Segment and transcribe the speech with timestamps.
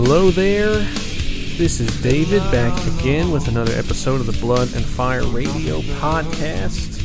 [0.00, 0.76] Hello there.
[1.58, 7.00] This is David back again with another episode of the Blood and Fire Radio podcast.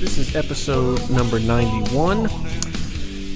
[0.00, 2.28] This is episode number 91,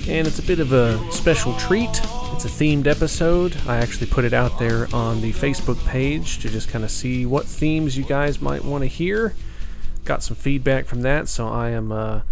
[0.08, 2.00] and it's a bit of a special treat.
[2.32, 3.56] It's a themed episode.
[3.68, 7.24] I actually put it out there on the Facebook page to just kind of see
[7.26, 9.34] what themes you guys might want to hear.
[10.04, 12.22] Got some feedback from that, so I am uh,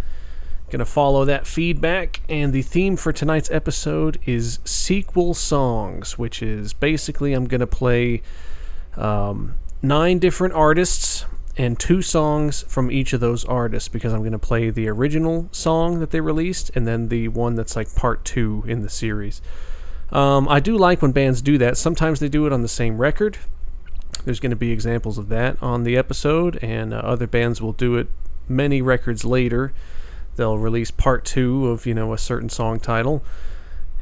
[0.71, 6.73] To follow that feedback, and the theme for tonight's episode is sequel songs, which is
[6.73, 8.21] basically I'm to play
[8.97, 14.39] um, nine different artists and two songs from each of those artists because I'm to
[14.39, 18.63] play the original song that they released and then the one that's like part two
[18.67, 19.41] in the series.
[20.11, 21.77] Um, I do like when bands do that.
[21.77, 23.37] Sometimes they do it on the same record.
[24.25, 27.73] There's going to be examples of that on the episode, and uh, other bands will
[27.73, 28.09] do it
[28.49, 29.73] many records later
[30.37, 33.23] they'll release part two of you know a certain song title.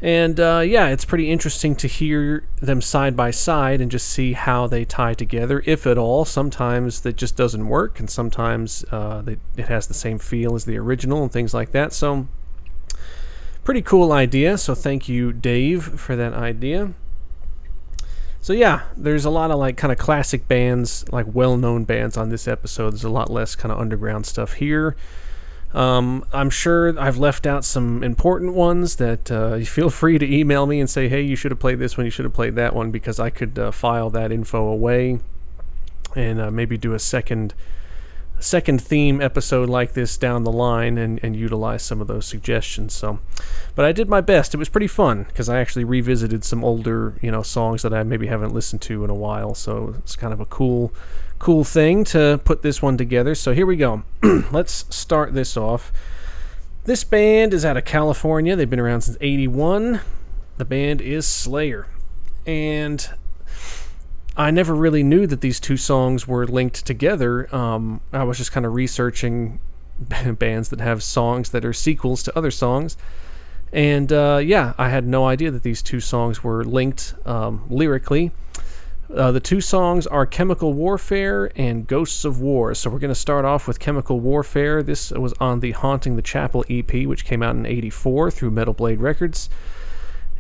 [0.02, 4.34] And uh, yeah it's pretty interesting to hear them side by side and just see
[4.34, 6.26] how they tie together if at all.
[6.26, 10.66] Sometimes that just doesn't work and sometimes uh, they, it has the same feel as
[10.66, 11.94] the original and things like that.
[11.94, 12.28] So
[13.64, 14.58] pretty cool idea.
[14.58, 16.94] So thank you dave for that idea.
[18.46, 22.30] So yeah, there's a lot of like kind of classic bands, like well-known bands on
[22.30, 22.92] this episode.
[22.92, 24.96] There's a lot less kind of underground stuff here.
[25.76, 30.26] Um, I'm sure I've left out some important ones that uh, you feel free to
[30.26, 32.56] email me and say, hey, you should have played this one, you should have played
[32.56, 35.20] that one, because I could uh, file that info away
[36.16, 37.54] and uh, maybe do a second
[38.38, 42.94] second theme episode like this down the line and, and utilize some of those suggestions.
[42.94, 43.20] So,
[43.76, 44.54] but I did my best.
[44.54, 48.04] It was pretty fun because I actually revisited some older, you know, songs that I
[48.04, 49.56] maybe haven't listened to in a while.
[49.56, 50.92] So it's kind of a cool
[51.40, 53.36] cool thing to put this one together.
[53.36, 54.04] So here we go.
[54.52, 55.92] Let's start this off.
[56.86, 58.56] This band is out of California.
[58.56, 60.02] They've been around since 81.
[60.58, 61.88] The band is Slayer.
[62.46, 63.10] And
[64.38, 67.54] I never really knew that these two songs were linked together.
[67.56, 69.60] Um, I was just kind of researching
[70.40, 72.98] bands that have songs that are sequels to other songs.
[73.72, 78.32] And uh, yeah, I had no idea that these two songs were linked um, lyrically.
[79.14, 82.74] Uh, the two songs are Chemical Warfare and Ghosts of War.
[82.74, 84.82] So we're going to start off with Chemical Warfare.
[84.82, 88.74] This was on the Haunting the Chapel EP, which came out in 84 through Metal
[88.74, 89.50] Blade Records.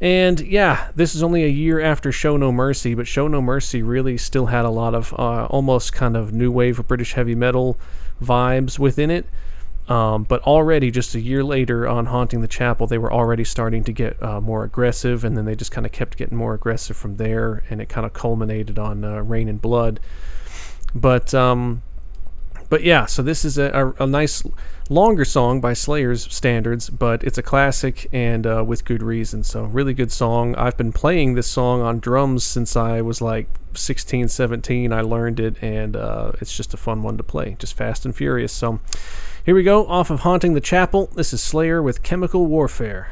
[0.01, 3.81] And yeah, this is only a year after Show No Mercy, but Show No Mercy
[3.81, 7.35] really still had a lot of uh, almost kind of new wave of British heavy
[7.35, 7.77] metal
[8.21, 9.25] vibes within it.
[9.88, 13.84] Um, but already, just a year later on Haunting the Chapel, they were already starting
[13.84, 16.97] to get uh, more aggressive, and then they just kind of kept getting more aggressive
[16.97, 20.00] from there, and it kind of culminated on uh, Reign in Blood.
[20.96, 21.84] But um,
[22.69, 24.44] but yeah, so this is a, a, a, nice
[24.90, 29.44] longer song by Slayer's standards, but it's a classic and uh, with good reason.
[29.44, 30.56] So really good song.
[30.56, 34.91] I've been playing this song on drums since I was like 16, 17.
[34.91, 38.16] I learned it, and uh, it's just a fun one to play, just fast and
[38.16, 38.52] furious.
[38.52, 38.79] So.
[39.45, 41.11] Here we go, off of Haunting the Chapel.
[41.13, 43.11] This is Slayer with Chemical Warfare.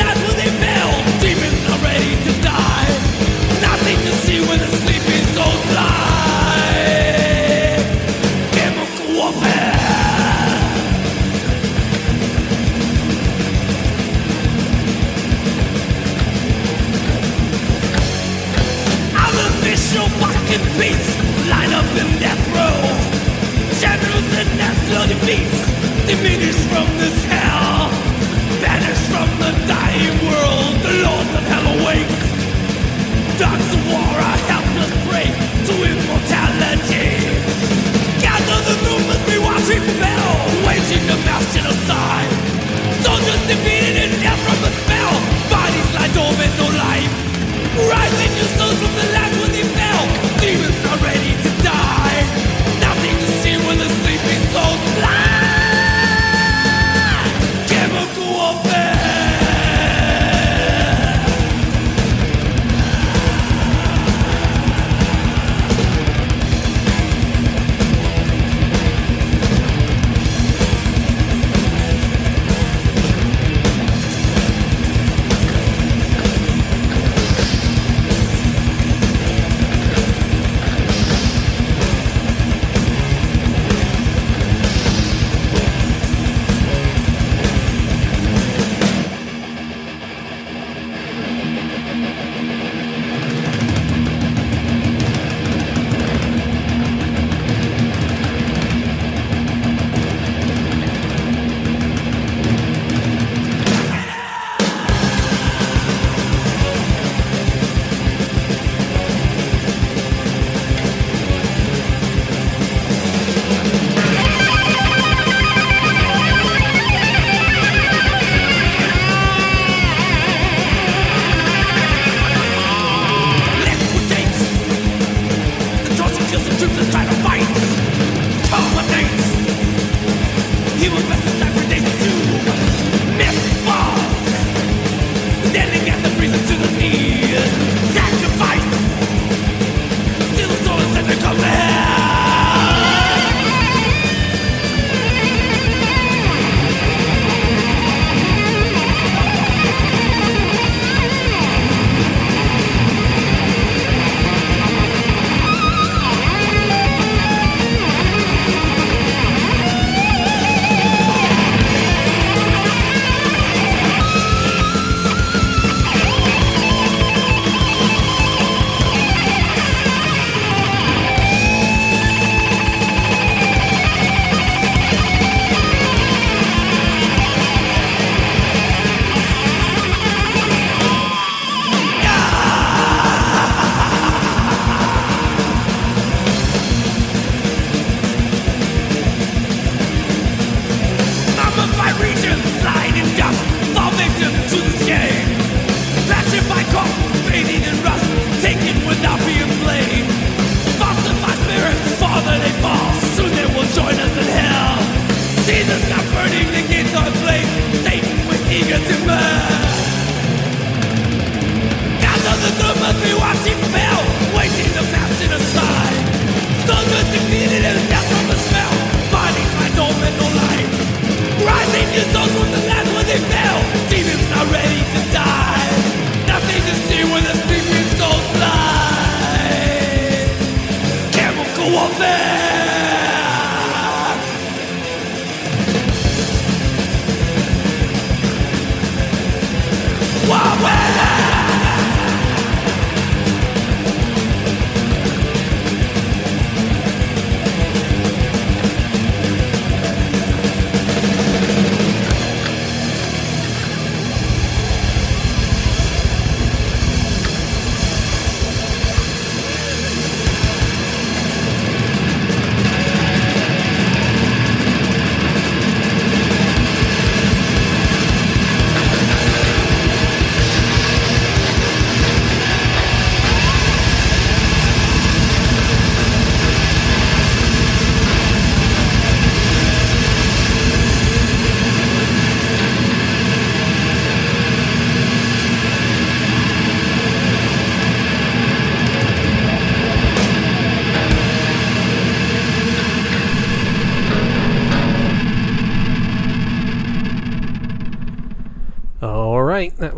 [25.31, 25.55] thief,
[26.07, 27.87] diminish from this hell,
[28.59, 32.19] banish from the dying world, the lords of hell awake.
[33.39, 35.29] Dogs of war are helpless prey
[35.67, 37.15] to immortality.
[38.19, 40.35] Gather the rumors, be watching the bell,
[40.67, 42.31] waging the mass genocide.
[42.99, 45.15] Soldiers defeated in death from the spell,
[45.47, 47.13] bodies lie dormant, no life.
[47.79, 50.03] Rising your souls from the land where they fell,
[50.43, 52.00] demons are ready to die
[54.99, 55.30] life.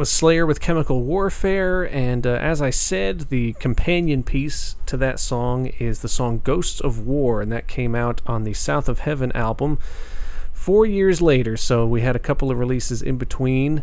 [0.03, 5.17] Was Slayer with Chemical Warfare, and uh, as I said, the companion piece to that
[5.17, 8.99] song is the song Ghosts of War, and that came out on the South of
[8.99, 9.79] Heaven album
[10.51, 11.55] four years later.
[11.55, 13.81] So we had a couple of releases in between.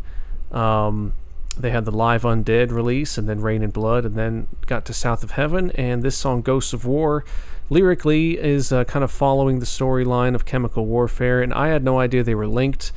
[0.53, 1.15] Um,
[1.57, 4.93] they had the Live Undead release, and then Reign in Blood, and then got to
[4.93, 7.25] South of Heaven, and this song Ghosts of War
[7.71, 11.99] lyrically is uh, kind of following the storyline of Chemical Warfare, and I had no
[11.99, 12.93] idea they were linked.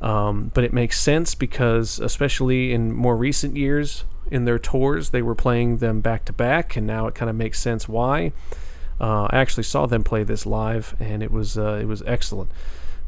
[0.00, 5.22] Um, but it makes sense because, especially in more recent years in their tours, they
[5.22, 8.32] were playing them back to back, and now it kind of makes sense why.
[9.00, 12.50] Uh, I actually saw them play this live, and it was uh, it was excellent.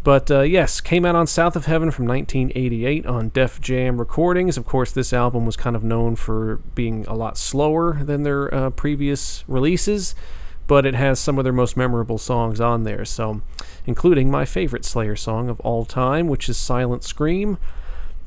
[0.04, 4.56] But uh, yes, came out on South of Heaven from 1988 on Def Jam Recordings.
[4.56, 8.54] Of course, this album was kind of known for being a lot slower than their
[8.54, 10.14] uh, previous releases,
[10.68, 13.04] but it has some of their most memorable songs on there.
[13.04, 13.40] So,
[13.86, 17.58] including my favorite Slayer song of all time, which is "Silent Scream."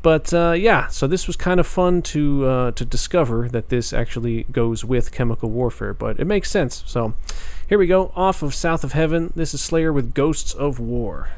[0.02, 3.94] But uh, yeah, so this was kind of fun to uh, to discover that this
[3.94, 6.84] actually goes with Chemical Warfare, but it makes sense.
[6.86, 7.14] So
[7.70, 9.32] here we go, off of South of Heaven.
[9.36, 11.30] This is Slayer with Ghosts of War.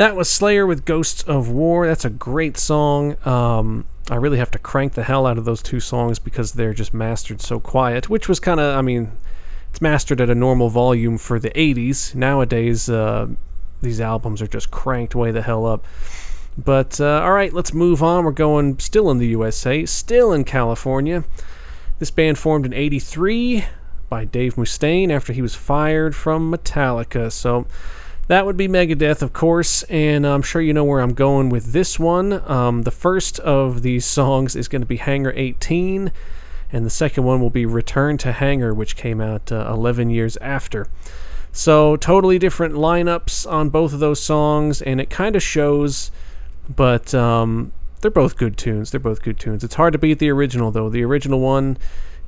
[0.00, 1.86] That was Slayer with Ghosts of War.
[1.86, 3.18] That's a great song.
[3.26, 6.72] Um, I really have to crank the hell out of those two songs because they're
[6.72, 9.12] just mastered so quiet, which was kind of, I mean,
[9.68, 12.14] it's mastered at a normal volume for the 80s.
[12.14, 13.26] Nowadays, uh,
[13.82, 15.84] these albums are just cranked way the hell up.
[16.56, 18.24] But uh, all right, let's move on.
[18.24, 21.24] We're going still in the USA, still in California.
[21.98, 23.66] This band formed in 83
[24.08, 27.30] by Dave Mustaine after he was fired from Metallica.
[27.30, 27.66] So
[28.30, 31.72] that would be Megadeth, of course, and I'm sure you know where I'm going with
[31.72, 32.48] this one.
[32.48, 36.12] Um, the first of these songs is going to be Hangar 18,
[36.70, 40.36] and the second one will be Return to Hangar, which came out uh, 11 years
[40.36, 40.86] after.
[41.50, 46.12] So, totally different lineups on both of those songs, and it kind of shows,
[46.68, 48.92] but um, they're both good tunes.
[48.92, 49.64] They're both good tunes.
[49.64, 50.88] It's hard to beat the original, though.
[50.88, 51.78] The original one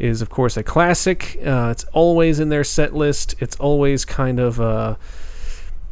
[0.00, 1.38] is, of course, a classic.
[1.46, 4.60] Uh, it's always in their set list, it's always kind of.
[4.60, 4.96] Uh,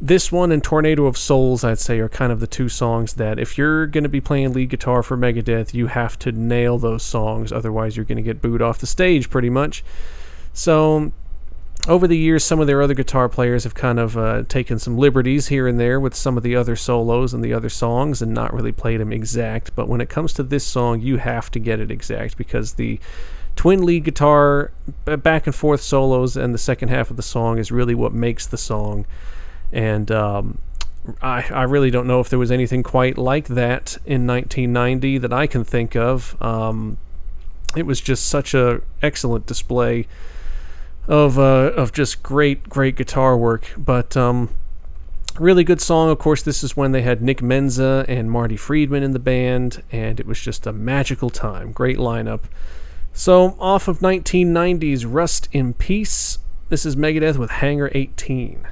[0.01, 3.39] this one and Tornado of Souls, I'd say, are kind of the two songs that
[3.39, 7.03] if you're going to be playing lead guitar for Megadeth, you have to nail those
[7.03, 7.53] songs.
[7.53, 9.85] Otherwise, you're going to get booed off the stage pretty much.
[10.55, 11.13] So,
[11.87, 14.97] over the years, some of their other guitar players have kind of uh, taken some
[14.97, 18.33] liberties here and there with some of the other solos and the other songs and
[18.33, 19.75] not really played them exact.
[19.75, 23.01] But when it comes to this song, you have to get it exact because the
[23.57, 24.73] twin lead guitar
[25.05, 28.47] back and forth solos and the second half of the song is really what makes
[28.47, 29.05] the song
[29.73, 30.59] and um,
[31.23, 35.33] I, I really don't know if there was anything quite like that in 1990 that
[35.33, 36.41] I can think of.
[36.43, 36.99] Um,
[37.77, 40.07] it was just such a excellent display
[41.09, 43.73] of uh, of just great great guitar work.
[43.77, 44.51] But um,
[45.39, 46.11] really good song.
[46.11, 49.83] Of course, this is when they had Nick Menza and Marty Friedman in the band,
[49.91, 51.73] and it was just a magical time.
[51.73, 52.43] Great lineup.
[53.13, 58.67] So off of 1990's Rust in Peace, this is Megadeth with Hangar 18.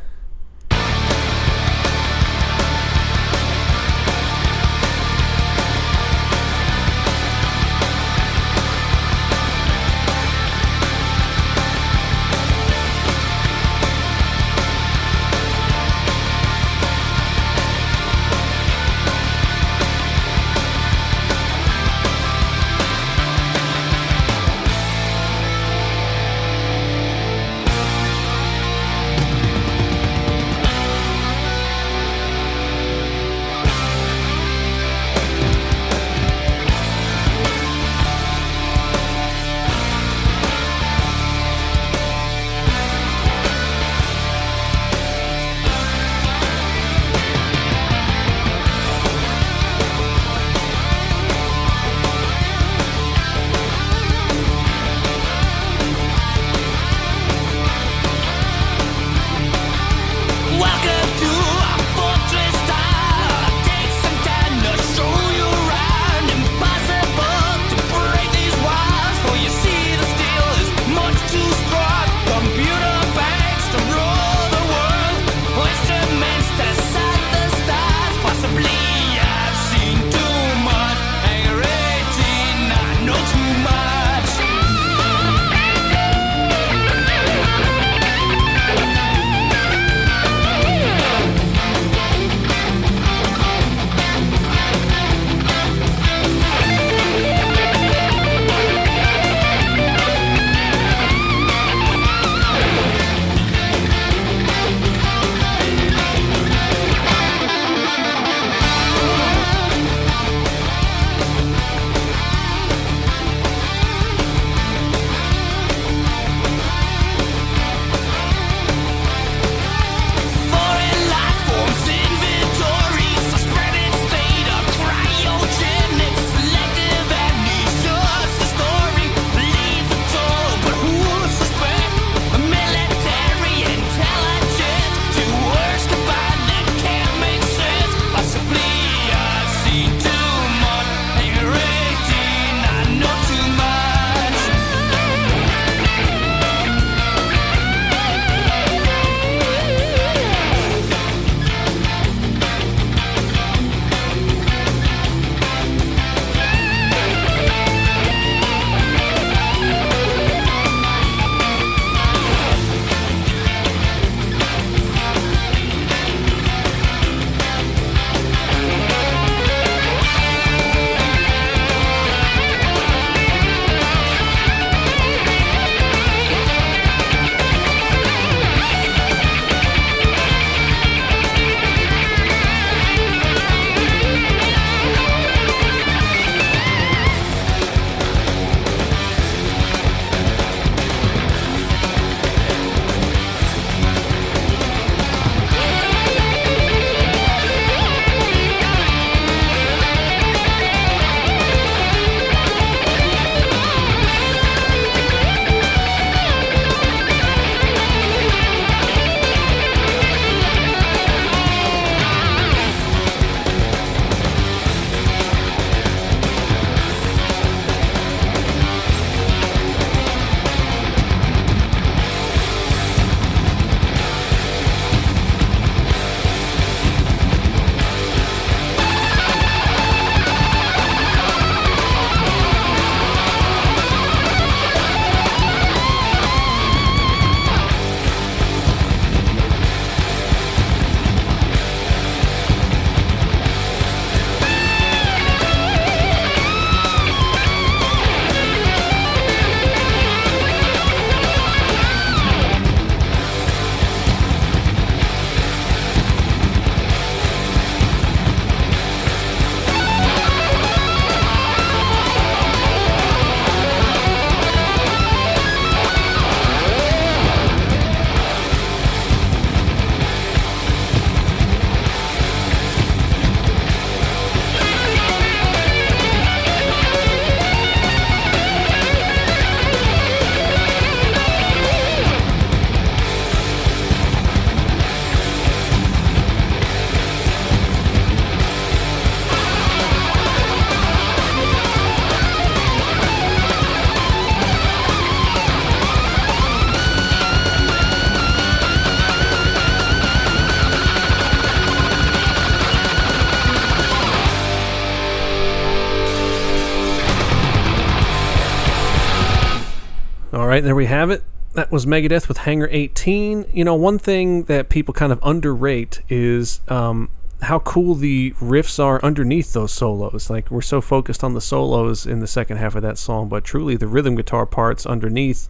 [310.68, 311.22] There we have it.
[311.54, 313.46] That was Megadeth with Hangar 18.
[313.54, 317.09] You know, one thing that people kind of underrate is um,
[317.40, 320.28] how cool the riffs are underneath those solos.
[320.28, 323.44] Like, we're so focused on the solos in the second half of that song, but
[323.44, 325.48] truly the rhythm guitar parts underneath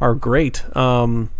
[0.00, 0.64] are great.
[0.76, 1.30] Um,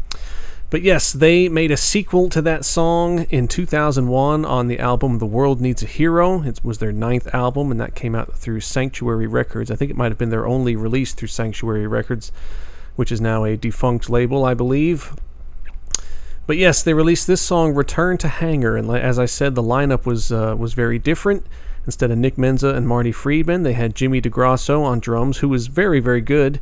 [0.71, 5.27] but yes, they made a sequel to that song in 2001 on the album The
[5.27, 6.45] World Needs a Hero.
[6.45, 9.69] It was their ninth album, and that came out through Sanctuary Records.
[9.69, 12.31] I think it might have been their only release through Sanctuary Records,
[13.01, 15.17] which is now a defunct label, I believe.
[16.47, 20.07] But yes, they released this song, "Return to Hangar," and as I said, the lineup
[20.07, 21.47] was uh, was very different.
[21.87, 25.67] Instead of Nick Menza and Marty Friedman, they had Jimmy DeGrasso on drums, who was
[25.67, 26.61] very, very good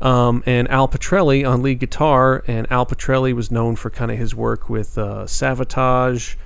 [0.00, 2.44] um, and Al Pitrelli on lead guitar.
[2.46, 6.36] And Al Pitrelli was known for kind of his work with uh, Savatage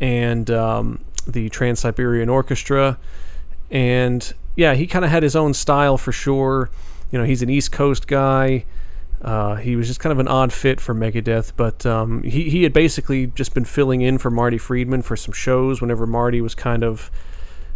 [0.00, 2.98] and um, the Trans Siberian Orchestra.
[3.70, 6.70] And yeah, he kind of had his own style for sure.
[7.10, 8.64] You know, he's an East Coast guy.
[9.20, 12.62] Uh, he was just kind of an odd fit for Megadeth, but um, he, he
[12.62, 16.54] had basically just been filling in for Marty Friedman for some shows whenever Marty was
[16.54, 17.10] kind of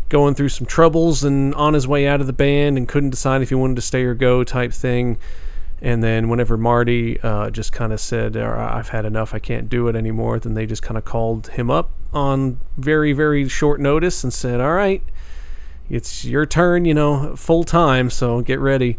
[0.08, 3.42] going through some troubles and on his way out of the band and couldn't decide
[3.42, 5.18] if he wanted to stay or go type thing.
[5.80, 9.88] And then whenever Marty uh, just kind of said, I've had enough, I can't do
[9.88, 14.22] it anymore, then they just kind of called him up on very, very short notice
[14.22, 15.02] and said, All right,
[15.90, 18.96] it's your turn, you know, full time, so get ready.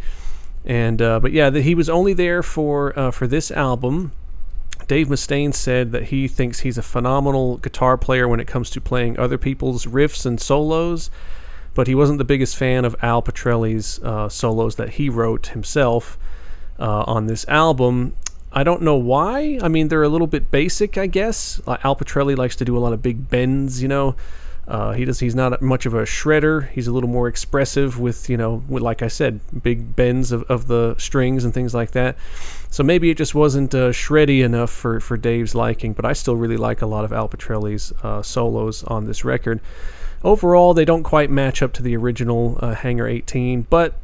[0.66, 4.14] And uh, but yeah, the, he was only there for uh, for this album,
[4.88, 8.82] Dave Mustaine said that he thinks he's a phenomenal guitar player when it comes to
[8.82, 11.10] playing other people's riffs and solos,
[11.74, 16.18] but he wasn't the biggest fan of Al Pitrelli's uh, solos that he wrote himself
[16.80, 18.16] uh, on this album.
[18.52, 19.60] I don't know why.
[19.62, 21.60] I mean, they're a little bit basic, I guess.
[21.68, 24.16] Al Pitrelli likes to do a lot of big bends, you know.
[24.68, 25.20] Uh, he does.
[25.20, 26.70] He's not much of a shredder.
[26.70, 30.44] He's a little more expressive with, you know, with, like I said, big bends of,
[30.44, 32.18] of the strings and things like that.
[32.70, 35.94] So maybe it just wasn't uh, shreddy enough for, for Dave's liking.
[35.94, 39.60] But I still really like a lot of Al Pitrelli's uh, solos on this record.
[40.24, 43.96] Overall, they don't quite match up to the original uh, Hangar 18, but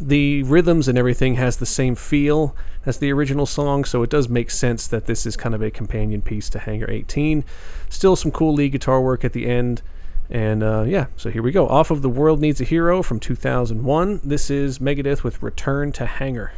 [0.00, 4.28] the rhythms and everything has the same feel as the original song, so it does
[4.28, 7.44] make sense that this is kind of a companion piece to Hangar 18.
[7.88, 9.82] Still some cool lead guitar work at the end.
[10.30, 11.68] And uh, yeah, so here we go.
[11.68, 16.06] Off of The World Needs a Hero from 2001, this is Megadeth with Return to
[16.06, 16.52] Hangar.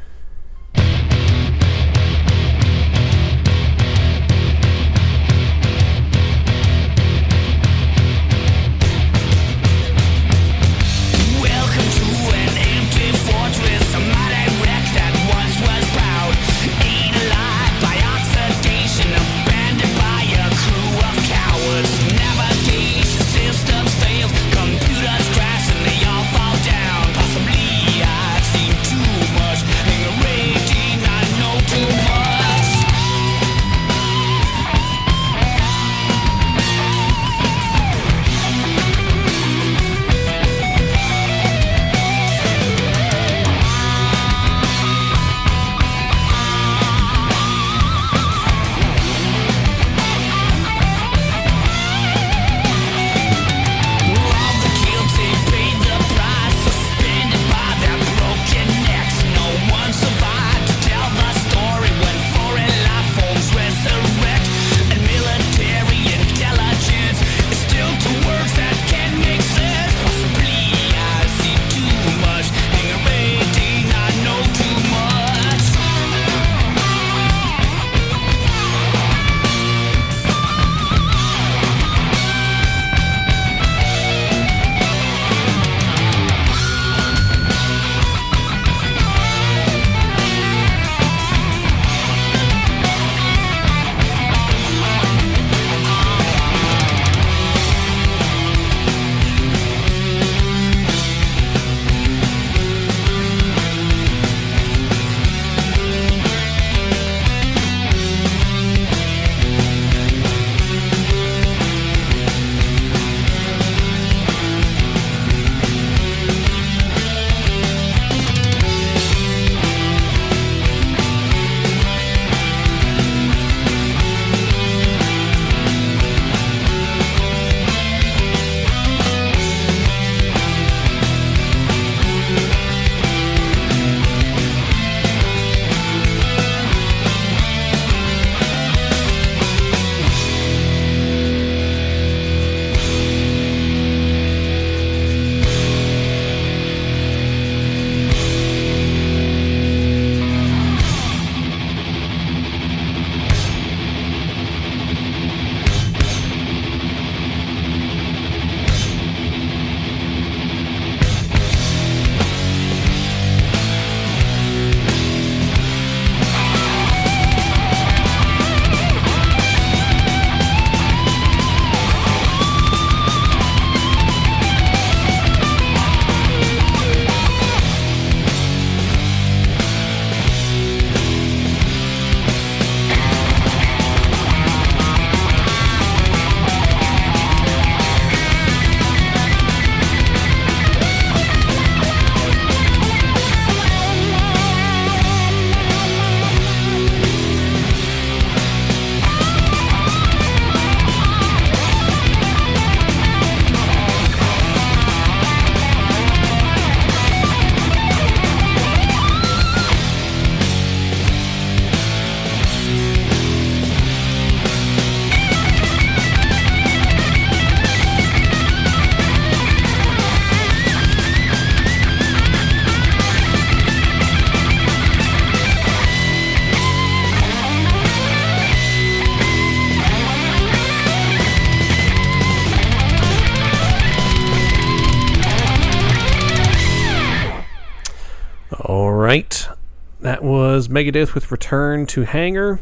[240.07, 242.61] That was Megadeth with Return to Hangar.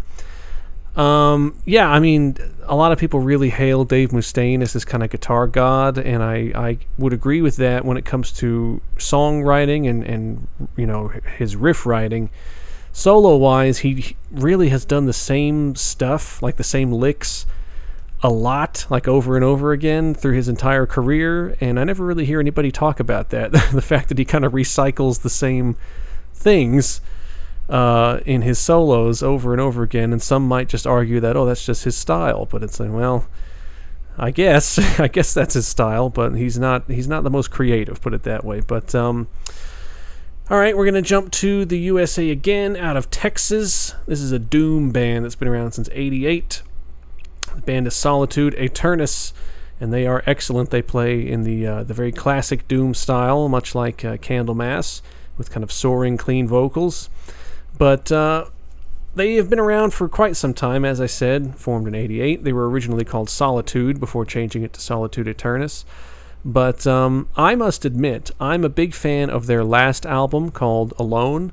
[0.96, 5.02] Um, yeah, I mean, a lot of people really hail Dave Mustaine as this kind
[5.02, 9.86] of guitar god, and I, I would agree with that when it comes to songwriting
[9.86, 12.30] and, and you know his riff writing.
[12.92, 17.44] Solo wise, he really has done the same stuff, like the same licks,
[18.22, 22.24] a lot, like over and over again through his entire career, and I never really
[22.24, 23.52] hear anybody talk about that.
[23.74, 25.76] the fact that he kind of recycles the same
[26.32, 27.02] things
[27.68, 31.46] uh, in his solos over and over again, and some might just argue that oh,
[31.46, 32.46] that's just his style.
[32.46, 33.26] But it's like, well,
[34.18, 38.00] I guess I guess that's his style, but he's not he's not the most creative,
[38.00, 38.60] put it that way.
[38.60, 39.28] But um,
[40.50, 43.94] all right, we're gonna jump to the USA again, out of Texas.
[44.06, 46.62] This is a doom band that's been around since '88.
[47.54, 49.32] The band is Solitude Aeturnus,
[49.80, 50.70] and they are excellent.
[50.70, 55.00] They play in the uh, the very classic doom style, much like uh, Candlemass,
[55.38, 57.08] with kind of soaring, clean vocals.
[57.76, 58.46] But uh,
[59.14, 62.44] they have been around for quite some time, as I said, formed in 88.
[62.44, 65.84] They were originally called Solitude before changing it to Solitude Aeturnus.
[66.44, 71.52] But um, I must admit, I'm a big fan of their last album called Alone.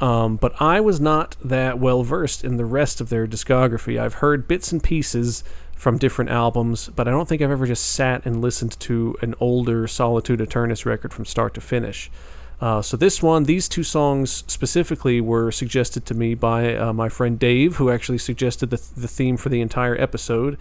[0.00, 3.98] Um, but I was not that well versed in the rest of their discography.
[3.98, 5.42] I've heard bits and pieces
[5.74, 9.34] from different albums, but I don't think I've ever just sat and listened to an
[9.40, 12.10] older Solitude Aeturnus record from start to finish.
[12.60, 17.08] Uh, so this one, these two songs specifically were suggested to me by uh, my
[17.08, 20.56] friend Dave, who actually suggested the, the theme for the entire episode,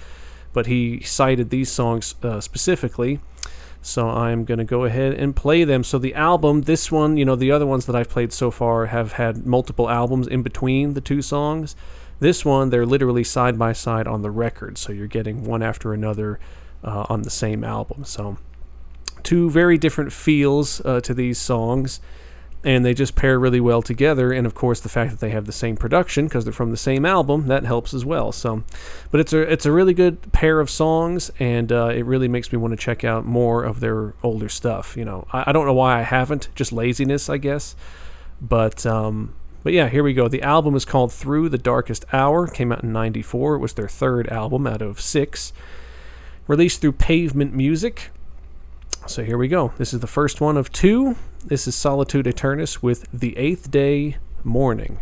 [0.51, 3.19] but he cited these songs uh, specifically.
[3.81, 5.83] So I'm going to go ahead and play them.
[5.83, 8.87] So the album, this one, you know, the other ones that I've played so far
[8.87, 11.75] have had multiple albums in between the two songs.
[12.19, 15.93] This one, they're literally side by side on the record, so you're getting one after
[15.93, 16.39] another
[16.83, 18.05] uh, on the same album.
[18.05, 18.37] So
[19.25, 21.99] two very different feels uh, to these songs,
[22.63, 24.31] and they just pair really well together.
[24.31, 26.77] And of course, the fact that they have the same production because they're from the
[26.77, 28.31] same album that helps as well.
[28.31, 28.63] So,
[29.11, 32.53] but it's a it's a really good pair of songs, and uh, it really makes
[32.53, 34.95] me want to check out more of their older stuff.
[34.95, 37.75] You know, I, I don't know why I haven't, just laziness, I guess.
[38.39, 39.33] But um,
[39.63, 40.27] but yeah, here we go.
[40.27, 42.47] The album is called Through the Darkest Hour.
[42.47, 43.55] Came out in '94.
[43.55, 45.51] It was their third album out of six.
[46.47, 48.11] Released through Pavement Music.
[49.07, 49.71] So here we go.
[49.77, 51.15] This is the first one of two.
[51.45, 54.99] This is Solitude Aeturnus with The Eighth Day Mourning.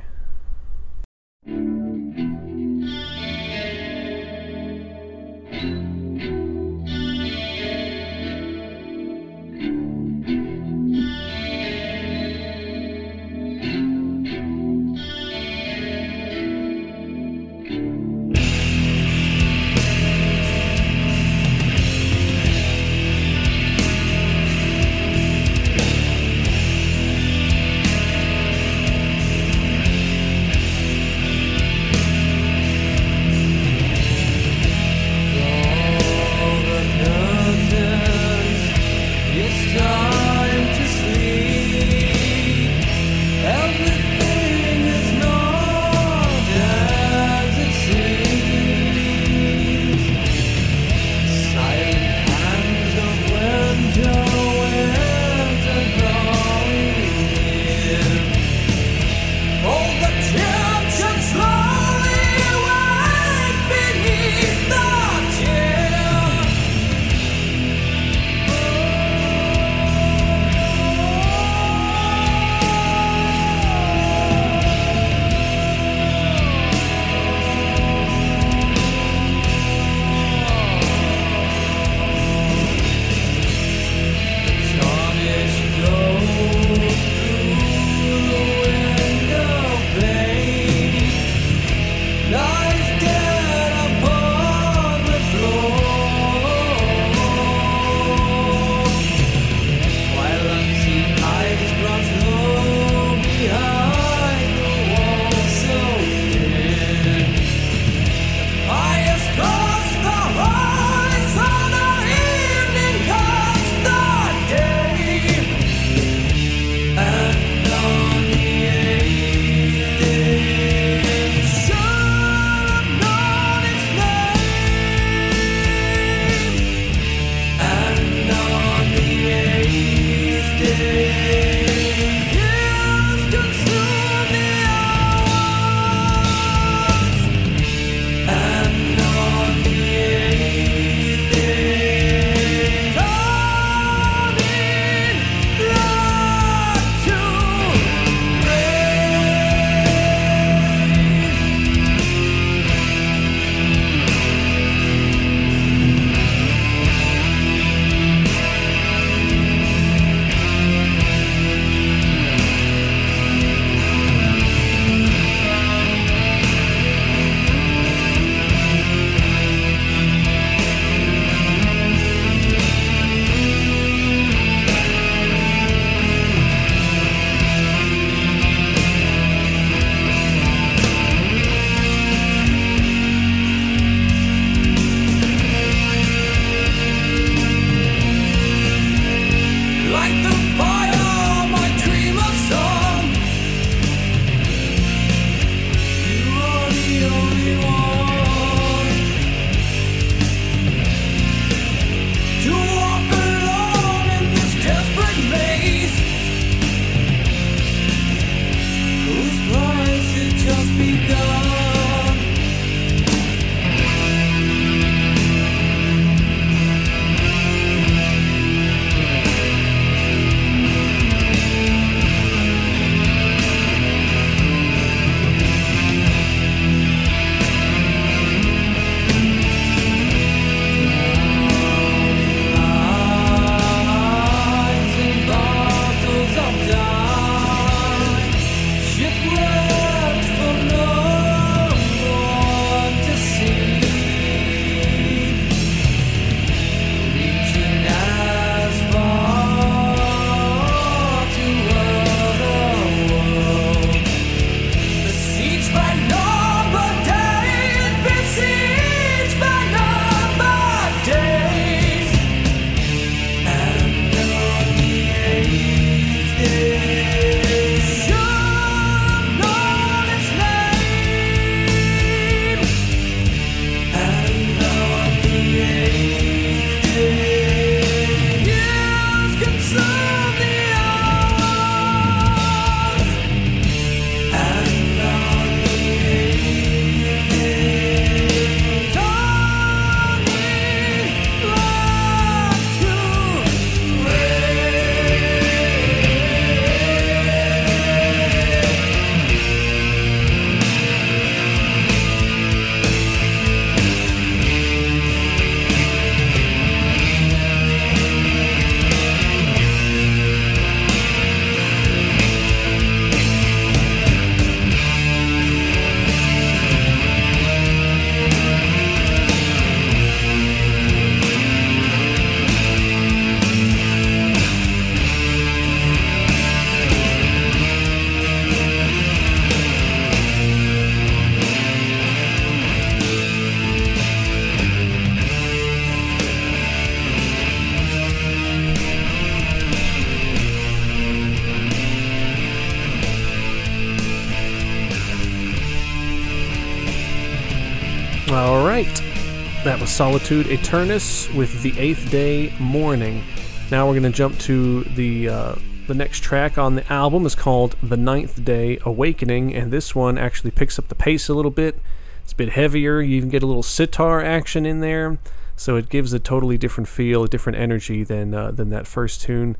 [349.93, 353.23] Solitude Aeturnus with the Eighth Day Mourning.
[353.69, 357.35] Now we're going to jump to the uh, the next track on the album is
[357.35, 361.51] called The Ninth Day Awakening, and this one actually picks up the pace a little
[361.51, 361.79] bit.
[362.23, 363.01] It's a bit heavier.
[363.01, 365.19] You even get a little sitar action in there,
[365.55, 369.21] so it gives a totally different feel, a different energy than uh, than that first
[369.21, 369.55] tune.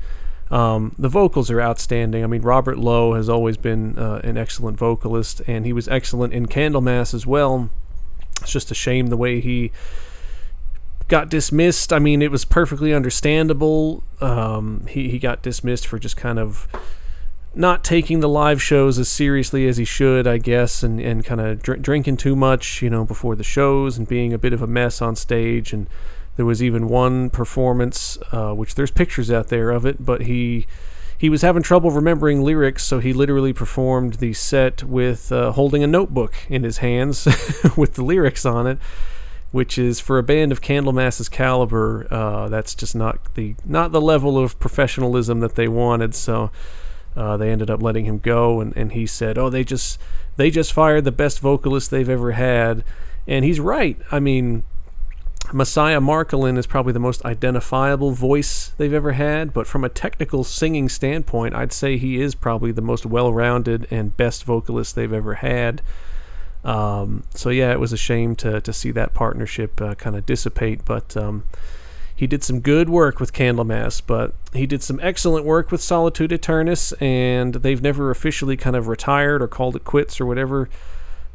[0.50, 2.24] Um, the vocals are outstanding.
[2.24, 6.32] I mean, Robert Lowe has always been uh, an excellent vocalist, and he was excellent
[6.32, 7.70] in Candlemass as well.
[8.40, 9.70] It's just a shame the way he
[11.08, 11.92] got dismissed.
[11.92, 14.02] I mean, it was perfectly understandable.
[14.20, 16.66] Um, he he got dismissed for just kind of
[17.54, 21.40] not taking the live shows as seriously as he should, I guess, and and kind
[21.40, 24.62] of dr- drinking too much, you know, before the shows and being a bit of
[24.62, 25.72] a mess on stage.
[25.72, 25.86] And
[26.36, 30.66] there was even one performance, uh, which there's pictures out there of it, but he
[31.16, 35.82] he was having trouble remembering lyrics, so he literally performed the set with uh, holding
[35.82, 37.24] a notebook in his hands
[37.76, 38.78] with the lyrics on it,
[39.54, 44.00] which is for a band of Candlemass's caliber, uh, that's just not the not the
[44.00, 46.12] level of professionalism that they wanted.
[46.16, 46.50] So
[47.16, 50.00] uh, they ended up letting him go, and, and he said, "Oh, they just
[50.36, 52.82] they just fired the best vocalist they've ever had,"
[53.28, 53.96] and he's right.
[54.10, 54.64] I mean
[55.52, 60.42] Messiah Marcolin is probably the most identifiable voice they've ever had, but from a technical
[60.42, 65.12] singing standpoint, I'd say he is probably the most well rounded and best vocalist they've
[65.12, 65.80] ever had.
[66.64, 70.24] Um, so, yeah, it was a shame to, to see that partnership uh, kind of
[70.24, 71.44] dissipate, but um,
[72.16, 76.30] he did some good work with Candlemass, but he did some excellent work with Solitude
[76.30, 80.68] Aeturnus, and they've never officially kind of retired or called it quits or whatever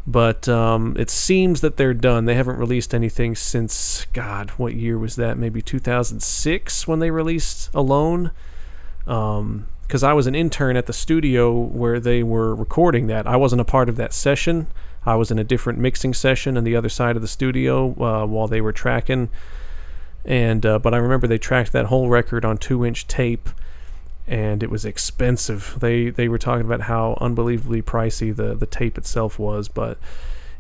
[0.09, 2.25] but um, it seems that they're done.
[2.25, 5.37] They haven't released anything since God, what year was that?
[5.37, 8.31] Maybe 2006 when they released Alone.
[9.05, 13.27] Because um, I was an intern at the studio where they were recording that.
[13.27, 14.65] I wasn't a part of that session.
[15.05, 18.25] I was in a different mixing session on the other side of the studio uh,
[18.25, 19.29] while they were tracking.
[20.25, 23.49] And uh, but I remember they tracked that whole record on two-inch tape
[24.29, 25.77] and it was expensive.
[25.79, 29.97] They they were talking about how unbelievably pricey the the tape itself was, but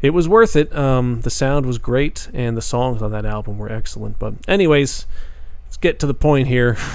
[0.01, 0.75] it was worth it.
[0.75, 4.17] Um, the sound was great, and the songs on that album were excellent.
[4.17, 5.05] But anyways,
[5.65, 6.77] let's get to the point here.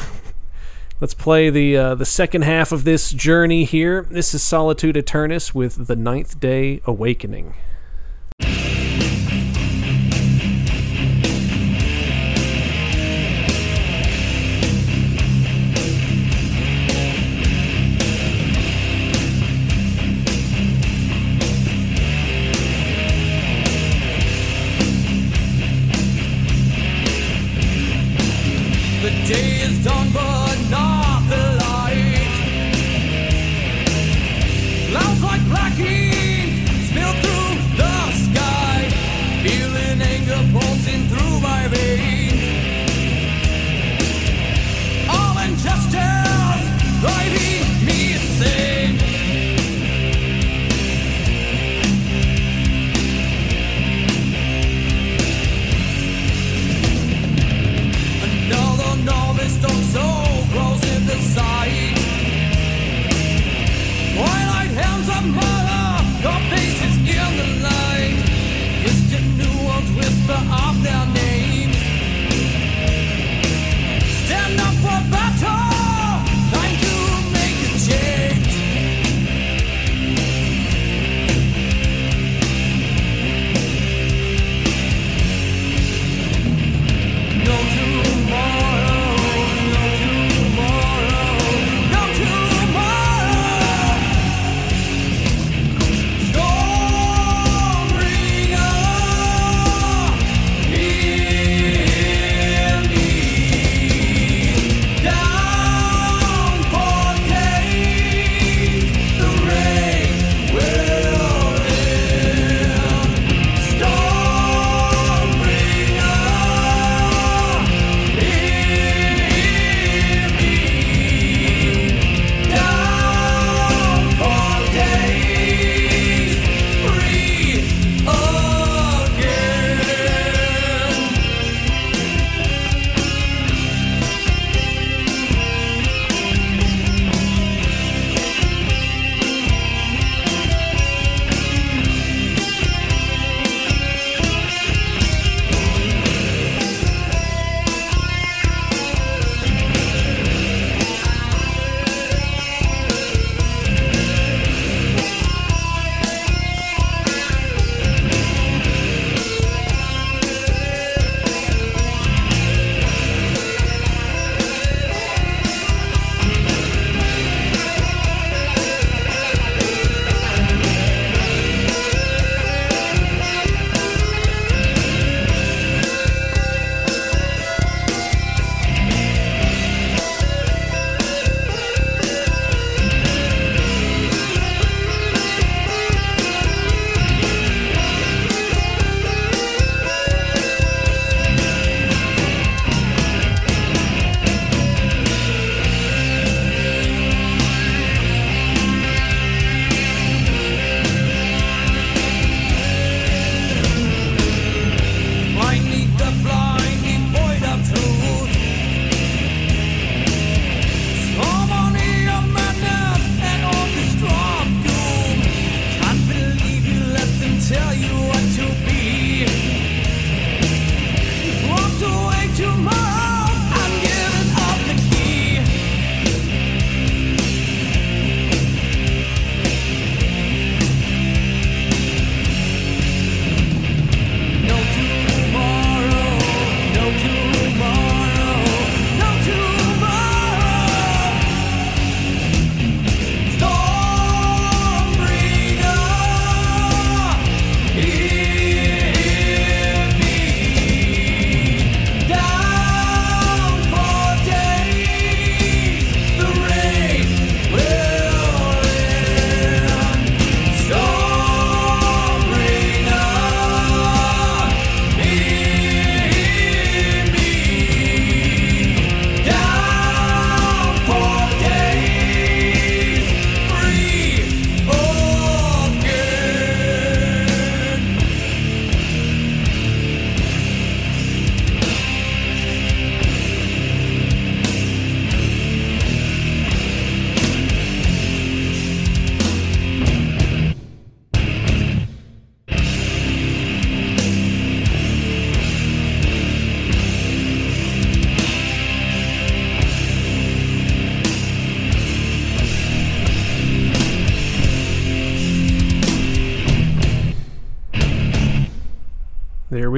[1.04, 4.06] let's play the uh, the second half of this journey here.
[4.10, 7.52] This is Solitude Aeturnus with the Ninth Day Awakening.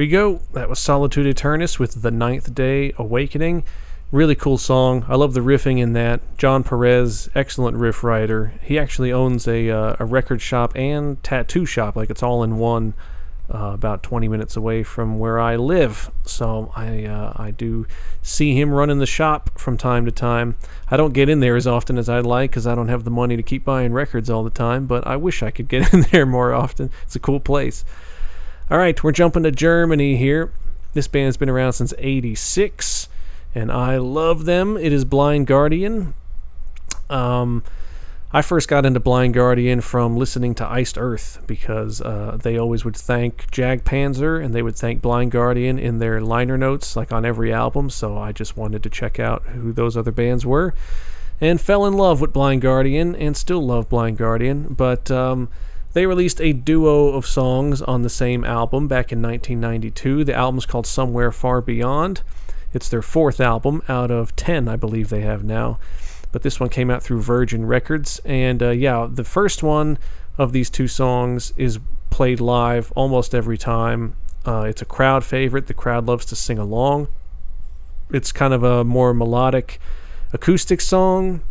[0.07, 0.41] Go.
[0.53, 3.63] That was Solitude Aeturnus with The Ninth Day Awakening.
[4.11, 5.05] Really cool song.
[5.09, 6.21] I love the riffing in that.
[6.37, 8.53] John Perez, excellent riff writer.
[8.61, 12.57] He actually owns a, uh, a record shop and tattoo shop, like it's all in
[12.57, 12.93] one,
[13.53, 16.11] uh, about 20 minutes away from where I live.
[16.23, 17.85] So I uh, I do
[18.21, 20.57] see him running the shop from time to time.
[20.89, 23.11] I don't get in there as often as I'd like because I don't have the
[23.11, 24.85] money to keep buying records all the time.
[24.85, 26.91] But I wish I could get in there more often.
[27.03, 27.83] It's a cool place.
[28.69, 30.51] All right, we're jumping to Germany here.
[30.93, 33.07] This band's been around since '86
[33.55, 34.75] and I love them.
[34.75, 36.13] It is Blind Guardian.
[37.09, 37.63] Um,
[38.33, 42.83] I first got into Blind Guardian from listening to Iced Earth because uh, they always
[42.83, 47.13] would thank Jag Panzer and they would thank Blind Guardian in their liner notes, like
[47.13, 47.89] on every album.
[47.89, 50.73] So I just wanted to check out who those other bands were
[51.39, 54.73] and fell in love with Blind Guardian and still love Blind Guardian.
[54.73, 55.47] But um,
[55.97, 60.25] they released a duo of songs on the same album back in 1992.
[60.25, 62.21] The album's called Somewhere Far Beyond.
[62.71, 65.79] It's their fourth album out of 10, I believe they have now.
[66.31, 68.21] But this one came out through Virgin Records.
[68.25, 69.97] And uh, yeah, the first one
[70.37, 71.79] of these two songs is
[72.11, 74.15] played live almost every time.
[74.45, 75.65] Uh, it's a crowd favorite.
[75.65, 77.07] The crowd loves to sing along.
[78.11, 79.79] It's kind of a more melodic
[80.31, 81.41] acoustic song.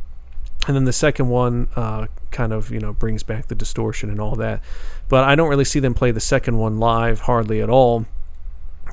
[0.69, 2.07] And then the second one uh,
[2.37, 4.63] kind of, you know, brings back the distortion and all that.
[5.09, 8.07] But I don't really see them play the second one live hardly at all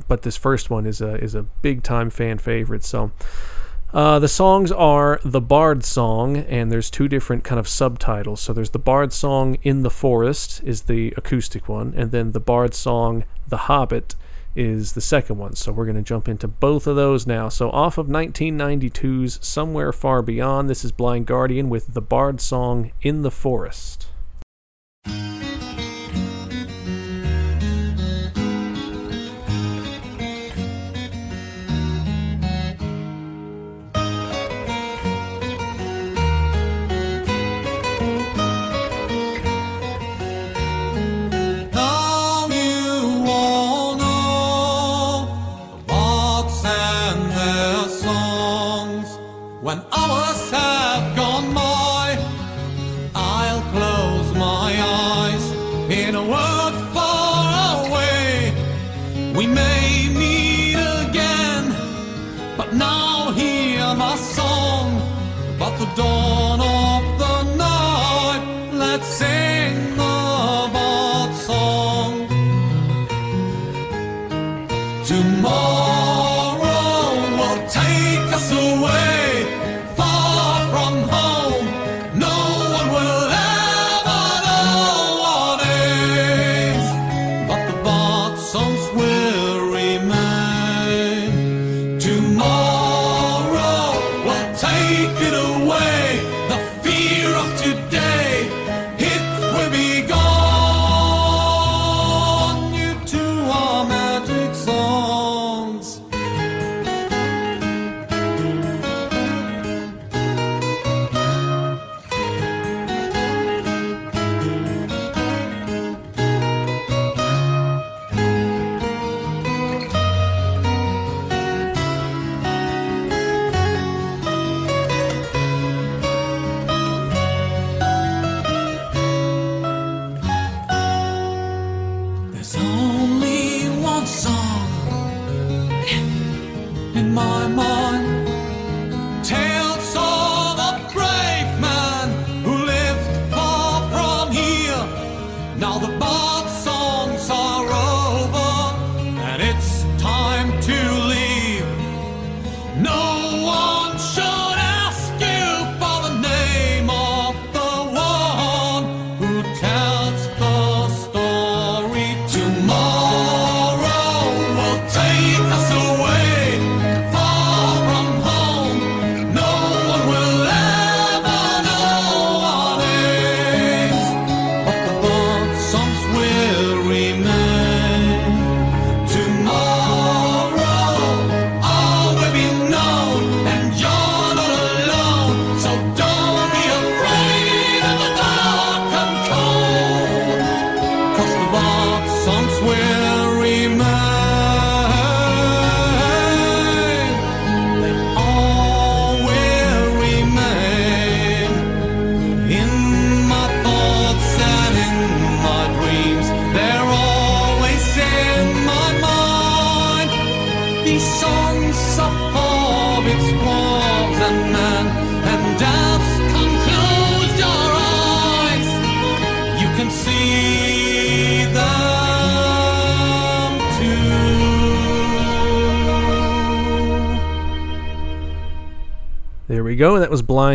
[0.07, 2.83] but this first one is a is a big time fan favorite.
[2.83, 3.11] So.
[3.93, 8.41] Uh, the songs are the Bard song, and there's two different kind of subtitles.
[8.41, 12.39] So there's the Bard song "In the Forest" is the acoustic one, and then the
[12.39, 14.15] Bard song "The Hobbit"
[14.55, 15.55] is the second one.
[15.55, 17.49] So we're going to jump into both of those now.
[17.49, 22.91] So off of 1992's "Somewhere Far Beyond," this is Blind Guardian with the Bard song
[23.01, 24.07] "In the Forest."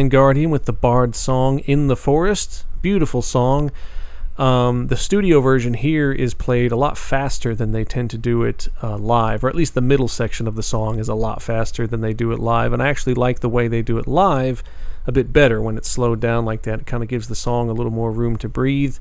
[0.07, 2.65] Guardian with the Bard song In the Forest.
[2.83, 3.73] Beautiful song.
[4.37, 8.45] Um, the studio version here is played a lot faster than they tend to do
[8.45, 11.43] it uh, live, or at least the middle section of the song is a lot
[11.43, 12.73] faster than they do it live.
[12.73, 14.63] And I actually like the way they do it live
[15.05, 16.79] a bit better when it's slowed down like that.
[16.79, 18.99] It kind of gives the song a little more room to breathe.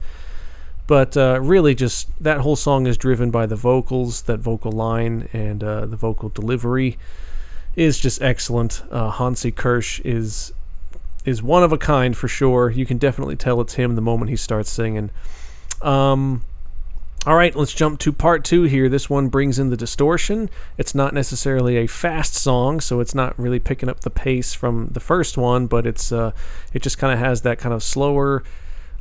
[0.87, 5.29] But uh, really, just that whole song is driven by the vocals, that vocal line,
[5.31, 6.97] and uh, the vocal delivery
[7.75, 8.81] is just excellent.
[8.89, 10.51] Uh, Hansi Kürsch is
[11.27, 12.69] is one of a kind for sure.
[12.69, 15.11] You can definitely tell it's him the moment he starts singing.
[15.81, 16.45] Um,
[17.25, 18.87] all right, let's jump to part two here.
[18.87, 20.49] This one brings in the distortion.
[20.77, 24.87] It's not necessarily a fast song, so it's not really picking up the pace from
[24.93, 26.31] the first one, but it's uh,
[26.71, 28.43] it just kind of has that kind of slower,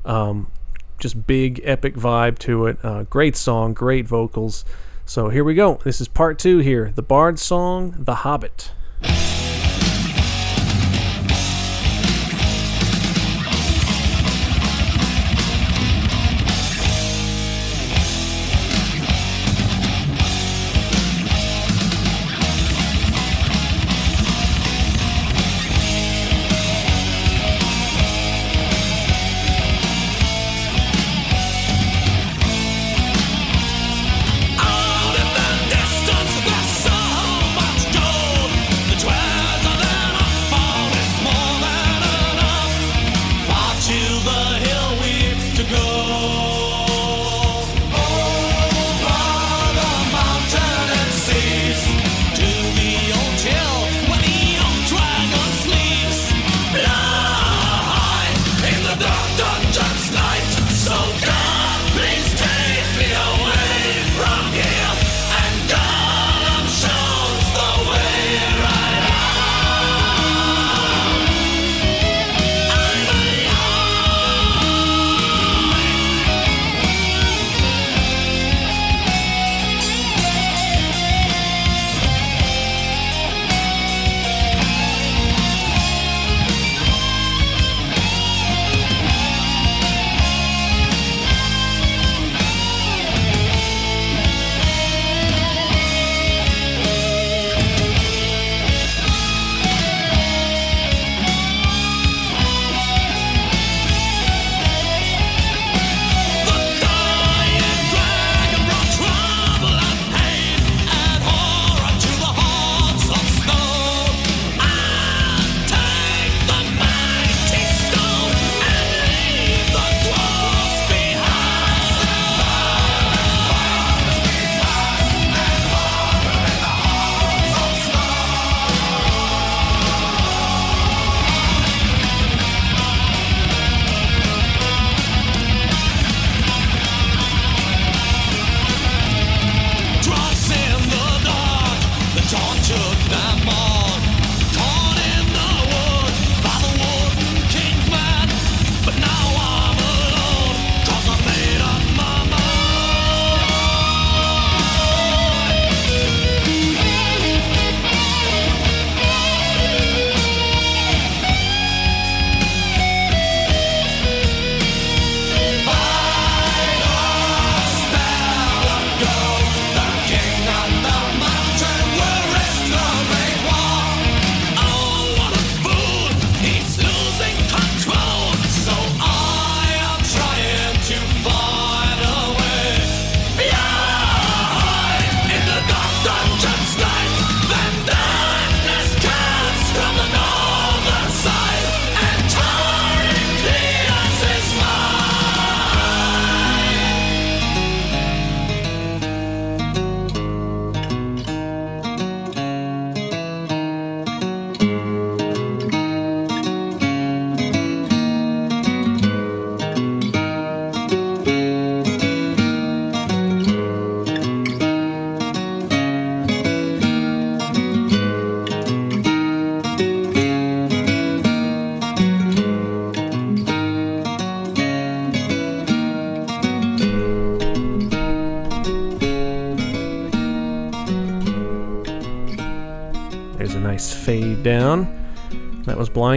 [0.05, 0.51] um,
[0.99, 2.79] just big epic vibe to it.
[2.83, 4.64] Uh, great song, great vocals.
[5.05, 5.79] So here we go.
[5.85, 6.91] This is part two here.
[6.93, 8.72] The Bard song, The Hobbit.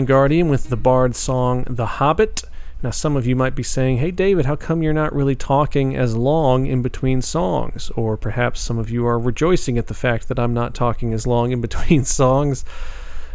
[0.05, 2.43] Guardian with the Bard song The Hobbit.
[2.81, 5.95] Now, some of you might be saying, Hey, David, how come you're not really talking
[5.95, 7.91] as long in between songs?
[7.95, 11.27] Or perhaps some of you are rejoicing at the fact that I'm not talking as
[11.27, 12.63] long in between songs.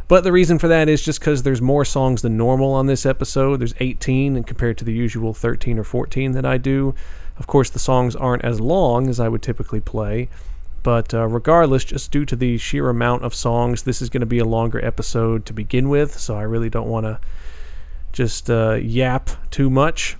[0.07, 3.07] But the reason for that is just because there's more songs than normal on this
[3.07, 3.59] episode.
[3.59, 6.95] There's 18, and compared to the usual 13 or 14 that I do.
[7.39, 10.29] Of course, the songs aren't as long as I would typically play.
[10.85, 14.27] But uh, regardless, just due to the sheer amount of songs, this is going to
[14.27, 16.21] be a longer episode to begin with.
[16.21, 17.19] So I really don't want to
[18.13, 20.17] just uh, yap too much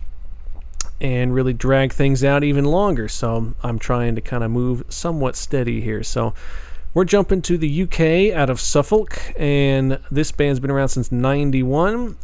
[1.03, 3.09] and really drag things out even longer.
[3.09, 6.03] So I'm trying to kind of move somewhat steady here.
[6.03, 6.33] So
[6.95, 12.17] we're jumping to the UK out of Suffolk, and this band's been around since 91,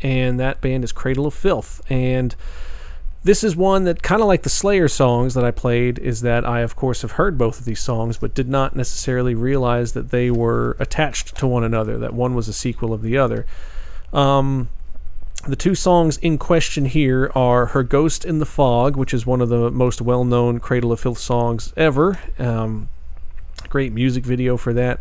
[0.00, 1.82] and that band is Cradle of Filth.
[1.90, 2.36] And
[3.24, 6.44] this is one that kind of like the Slayer songs that I played is that
[6.44, 10.10] I of course have heard both of these songs but did not necessarily realize that
[10.10, 13.46] they were attached to one another that one was a sequel of the other.
[14.12, 14.68] Um,
[15.48, 19.40] the two songs in question here are Her Ghost in the Fog, which is one
[19.40, 22.18] of the most well known Cradle of Filth songs ever.
[22.38, 22.88] Um,
[23.68, 25.00] great music video for that.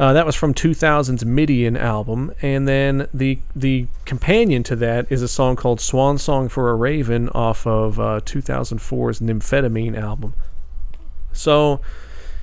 [0.00, 5.20] Uh, that was from 2000's Midian album, and then the the companion to that is
[5.20, 10.32] a song called "Swan Song for a Raven" off of uh, 2004's Nymphetamine album.
[11.34, 11.82] So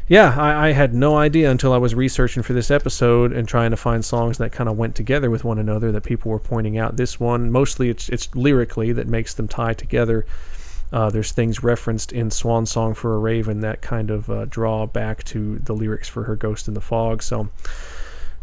[0.07, 3.71] yeah, I, I, had no idea until I was researching for this episode and trying
[3.71, 6.77] to find songs that kind of went together with one another that people were pointing
[6.77, 6.95] out.
[6.95, 10.27] This one, mostly it's it's lyrically that makes them tie together.
[10.91, 14.85] Uh, there's things referenced in Swan Song for a Raven that kind of uh, draw
[14.85, 17.21] back to the lyrics for Her Ghost in the Fog.
[17.21, 17.49] So,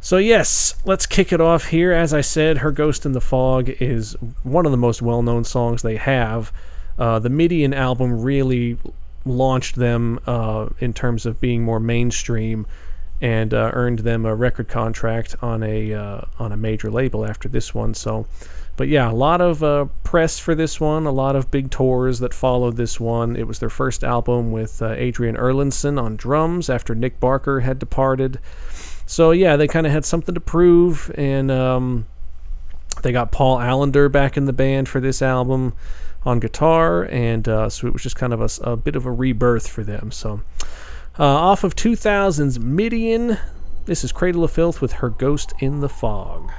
[0.01, 1.92] so yes, let's kick it off here.
[1.92, 5.82] As I said, Her Ghost in the Fog is one of the most well-known songs
[5.82, 6.53] they have.
[6.99, 8.76] Uh, the Midian album really
[9.24, 12.66] launched them uh, in terms of being more mainstream
[13.20, 17.49] and uh, earned them a record contract on a uh, on a major label after
[17.49, 17.95] this one.
[17.95, 18.26] So,
[18.77, 22.18] but yeah, a lot of uh, press for this one, a lot of big tours
[22.18, 23.37] that followed this one.
[23.37, 27.79] It was their first album with uh, Adrian Erlandsson on drums after Nick Barker had
[27.79, 28.41] departed.
[29.07, 32.07] So yeah, they kind of had something to prove, and um,
[33.03, 35.75] they got Paul Allender back in the band for this album
[36.25, 39.12] on guitar, and uh, so it was just kind of a, a, bit of a
[39.12, 40.11] rebirth for them.
[40.11, 40.41] So,
[41.18, 43.39] uh, off of 2000's Midian,
[43.85, 46.51] this is Cradle of Filth with Her Ghost in the Fog.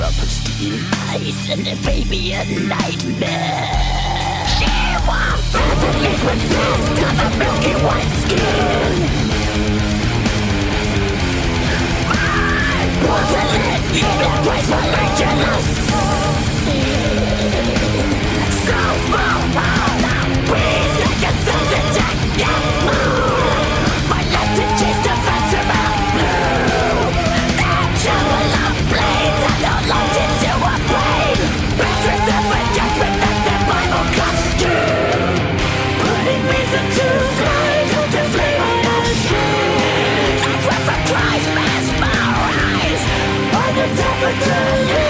[0.00, 3.66] I send a baby a nightmare.
[4.54, 4.70] She
[5.06, 8.94] was certainly possessed of a milky white skin.
[12.06, 15.68] My porcelain, even gracefully jealous.
[18.66, 18.78] So
[19.10, 19.38] far,
[20.46, 23.27] breathe like a sunset jack, yeah, My
[44.36, 45.07] the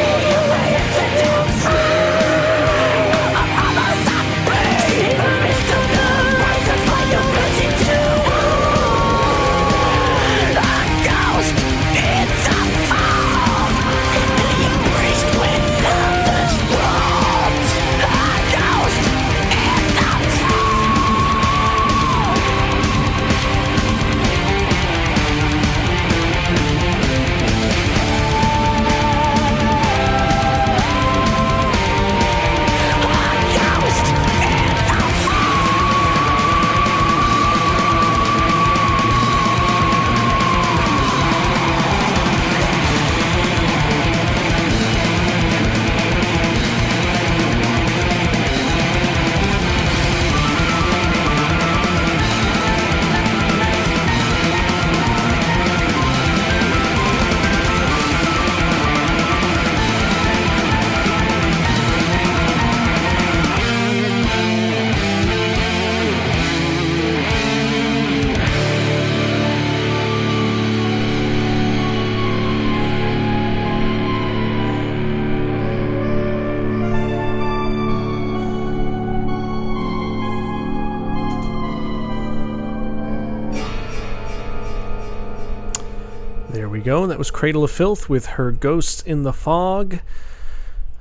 [87.02, 87.08] We.
[87.08, 90.00] That was Cradle of Filth with her Ghosts in the Fog.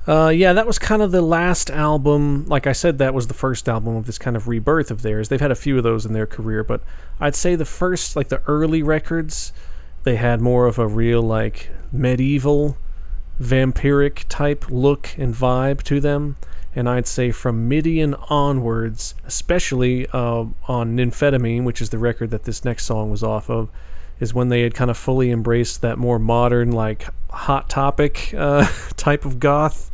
[0.06, 2.46] Uh, yeah, that was kind of the last album.
[2.46, 5.28] Like I said, that was the first album of this kind of rebirth of theirs.
[5.28, 6.82] They've had a few of those in their career, but
[7.20, 9.52] I'd say the first, like the early records,
[10.04, 12.78] they had more of a real, like, medieval,
[13.40, 16.36] vampiric type look and vibe to them.
[16.74, 22.44] And I'd say from Midian onwards, especially uh, on Nymphetamine, which is the record that
[22.44, 23.68] this next song was off of,
[24.20, 28.66] is when they had kind of fully embraced that more modern, like hot topic uh,
[28.96, 29.90] type of goth.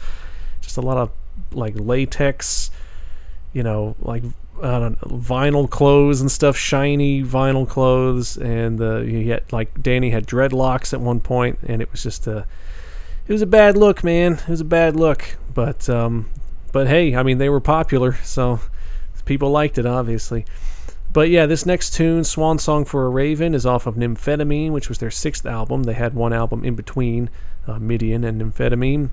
[0.61, 1.11] Just a lot of
[1.53, 2.71] like latex,
[3.53, 4.23] you know, like
[4.61, 10.93] vinyl clothes and stuff, shiny vinyl clothes, and uh, you had like Dani had dreadlocks
[10.93, 12.47] at one point, and it was just a,
[13.27, 14.35] it was a bad look, man.
[14.35, 16.31] It was a bad look, but um,
[16.73, 18.61] but hey, I mean they were popular, so
[19.25, 20.45] people liked it, obviously.
[21.15, 24.89] But yeah, this next tune, Swan Song for a Raven, is off of Nymphetamine, which
[24.89, 25.85] was their sixth album.
[25.85, 27.31] They had one album in between
[27.69, 29.11] uh, Midian and Nymphetamine.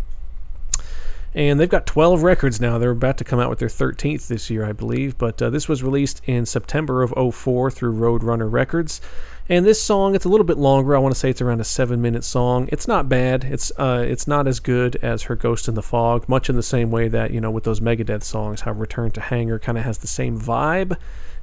[1.35, 2.79] And they've got 12 records now.
[2.79, 5.15] They're about to come out with their 13th this year, I believe.
[5.19, 8.99] But uh, this was released in September of 04 through Roadrunner Records.
[9.47, 10.95] And this song, it's a little bit longer.
[10.95, 12.67] I want to say it's around a seven-minute song.
[12.71, 13.43] It's not bad.
[13.43, 16.27] It's uh, it's not as good as her Ghost in the Fog.
[16.27, 19.21] Much in the same way that you know with those Megadeth songs, how Return to
[19.21, 20.97] Hangar kind of has the same vibe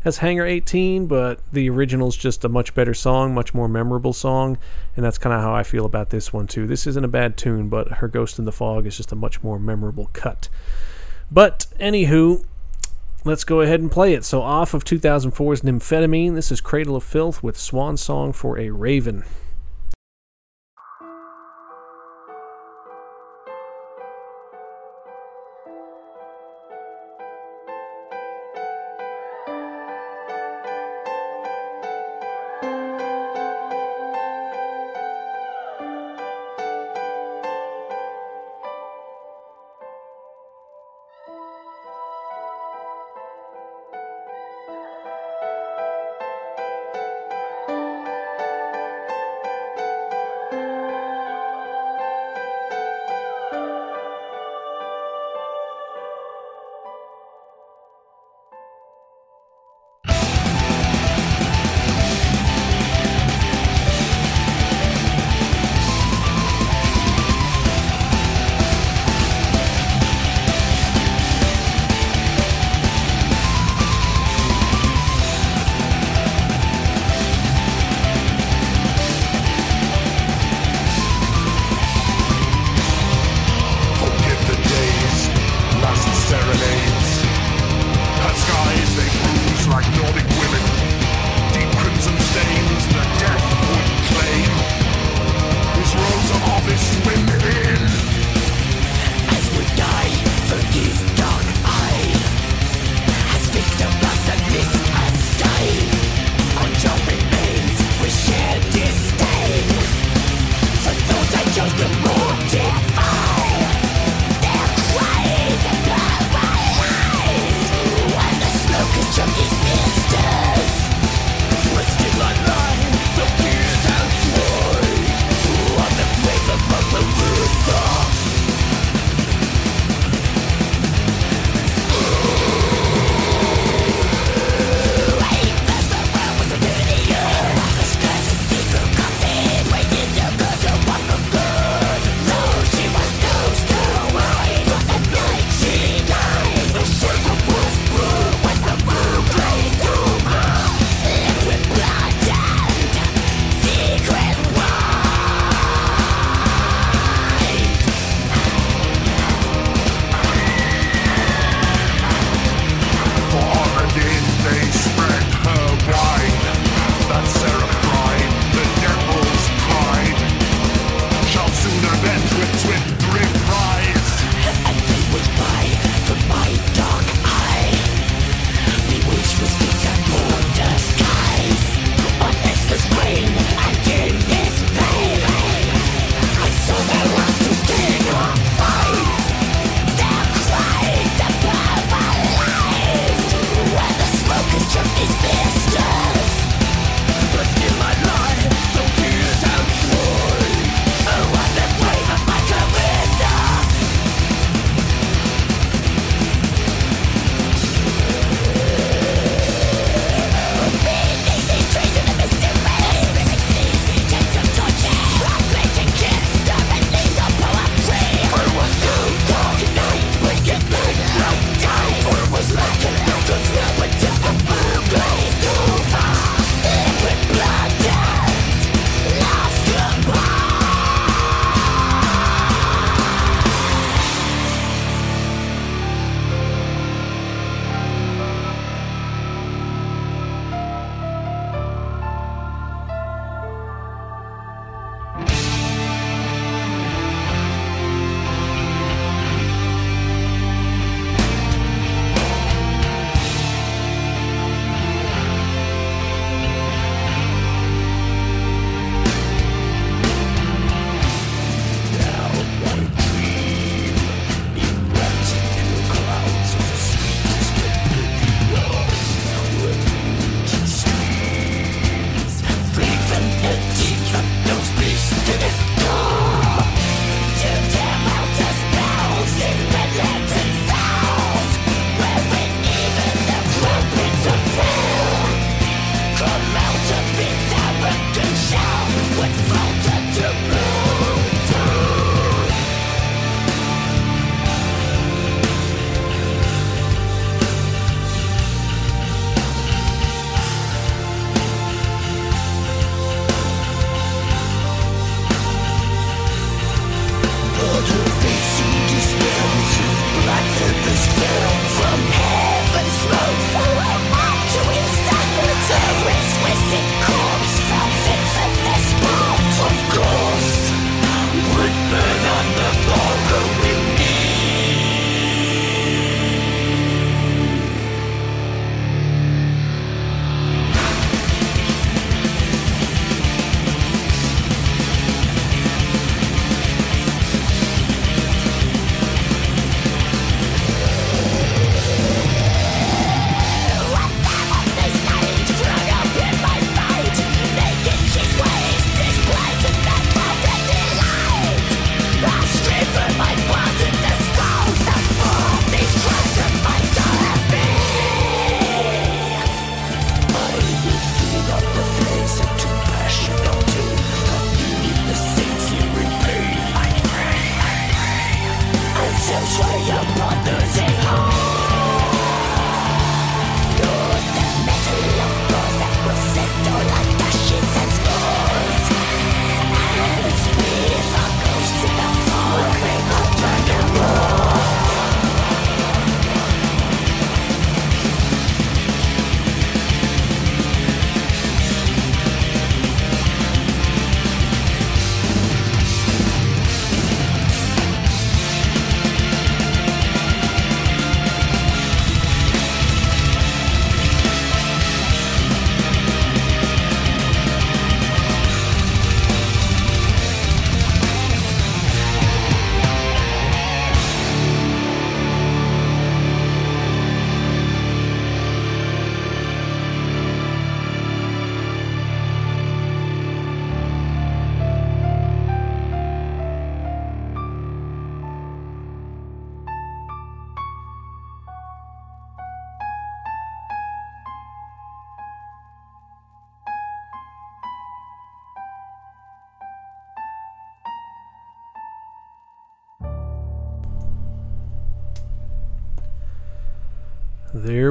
[0.09, 4.59] as Hangar 18, but the original's just a much better song, much more memorable song,
[4.97, 6.67] and that's kind of how I feel about this one too.
[6.67, 9.43] This isn't a bad tune, but Her Ghost in the Fog is just a much
[9.43, 10.49] more memorable cut.
[11.31, 12.45] But anywho,
[13.25, 14.25] let's go ahead and play it.
[14.25, 18.71] So off of 2004's Nymphetamine, this is Cradle of Filth with Swan Song for a
[18.71, 19.25] Raven.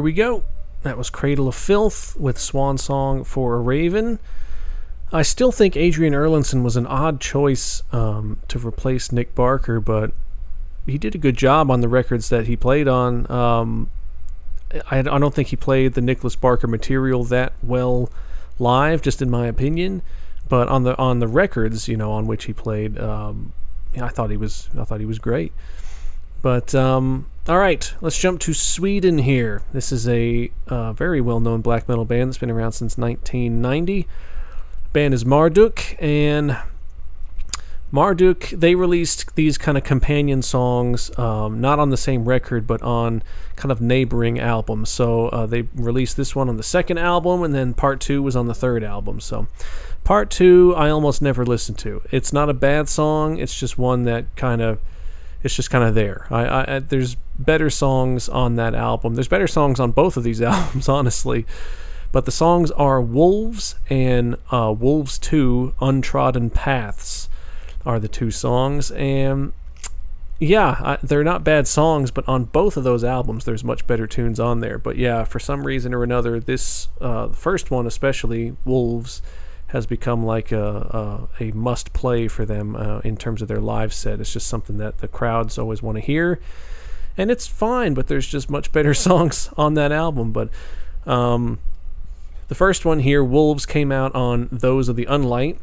[0.08, 0.46] We go.
[0.84, 4.20] That was Cradle of Filth with Swan Song for a Raven.
[5.12, 10.14] I still think Adrian Erlandsson was an odd choice um, to replace Nick Barker, but
[10.86, 13.30] he did a good job on the records that he played on.
[13.30, 13.92] Um,
[14.90, 18.10] I, I don't think he played the Nicholas Barker material that well
[18.60, 20.04] live, just in my opinion.
[20.48, 23.52] But on the on the records, you know, on which he played, um,
[24.02, 25.52] I thought he was I thought he was great.
[26.42, 29.62] But um, all right, let's jump to Sweden here.
[29.72, 34.06] This is a uh, very well-known black metal band that's been around since 1990.
[34.92, 36.58] Band is Marduk, and
[37.90, 42.82] Marduk they released these kind of companion songs, um, not on the same record, but
[42.82, 43.24] on
[43.56, 44.90] kind of neighboring albums.
[44.90, 48.36] So uh, they released this one on the second album, and then part two was
[48.36, 49.22] on the third album.
[49.22, 49.48] So
[50.04, 52.02] part two, I almost never listened to.
[52.12, 53.38] It's not a bad song.
[53.38, 54.80] It's just one that kind of
[55.44, 56.28] it's just kind of there.
[56.30, 59.16] I, I, there's better songs on that album.
[59.16, 61.46] There's better songs on both of these albums, honestly.
[62.12, 67.30] But the songs are Wolves and uh, Wolves 2 Untrodden Paths
[67.86, 68.92] are the two songs.
[68.92, 69.54] And
[70.40, 74.08] yeah, I, they're not bad songs, but on both of those albums, there's much better
[74.08, 74.78] tunes on there.
[74.78, 79.22] But yeah, for some reason or another, this uh, first one, especially Wolves,
[79.68, 83.60] has become like a, a, a must play for them uh, in terms of their
[83.60, 84.20] live set.
[84.22, 86.40] It's just something that the crowds always want to hear.
[87.18, 90.32] And it's fine, but there's just much better songs on that album.
[90.32, 90.50] But
[91.06, 91.60] um,
[92.48, 95.58] the first one here, Wolves, came out on Those of the Unlight.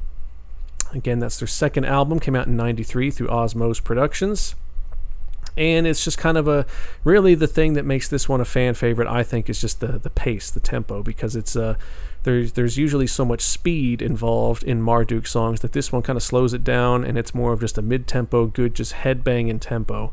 [0.92, 4.54] Again, that's their second album, came out in 93 through Osmose Productions.
[5.56, 6.66] And it's just kind of a
[7.04, 9.98] really the thing that makes this one a fan favorite, I think, is just the,
[9.98, 11.54] the pace, the tempo, because it's.
[11.54, 11.76] Uh,
[12.24, 16.22] there's there's usually so much speed involved in Marduk songs that this one kind of
[16.22, 20.10] slows it down and it's more of just a mid-tempo, good just headbanging tempo.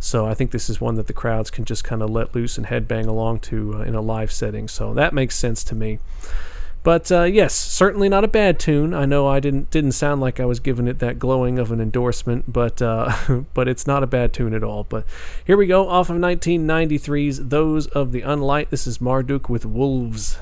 [0.00, 2.56] So I think this is one that the crowds can just kind of let loose
[2.56, 4.66] and headbang along to uh, in a live setting.
[4.66, 5.98] So that makes sense to me.
[6.82, 8.94] But uh, yes, certainly not a bad tune.
[8.94, 11.80] I know I didn't didn't sound like I was giving it that glowing of an
[11.80, 13.12] endorsement, but uh,
[13.54, 14.84] but it's not a bad tune at all.
[14.84, 15.04] But
[15.44, 20.38] here we go off of 1993's "Those of the Unlight." This is Marduk with Wolves.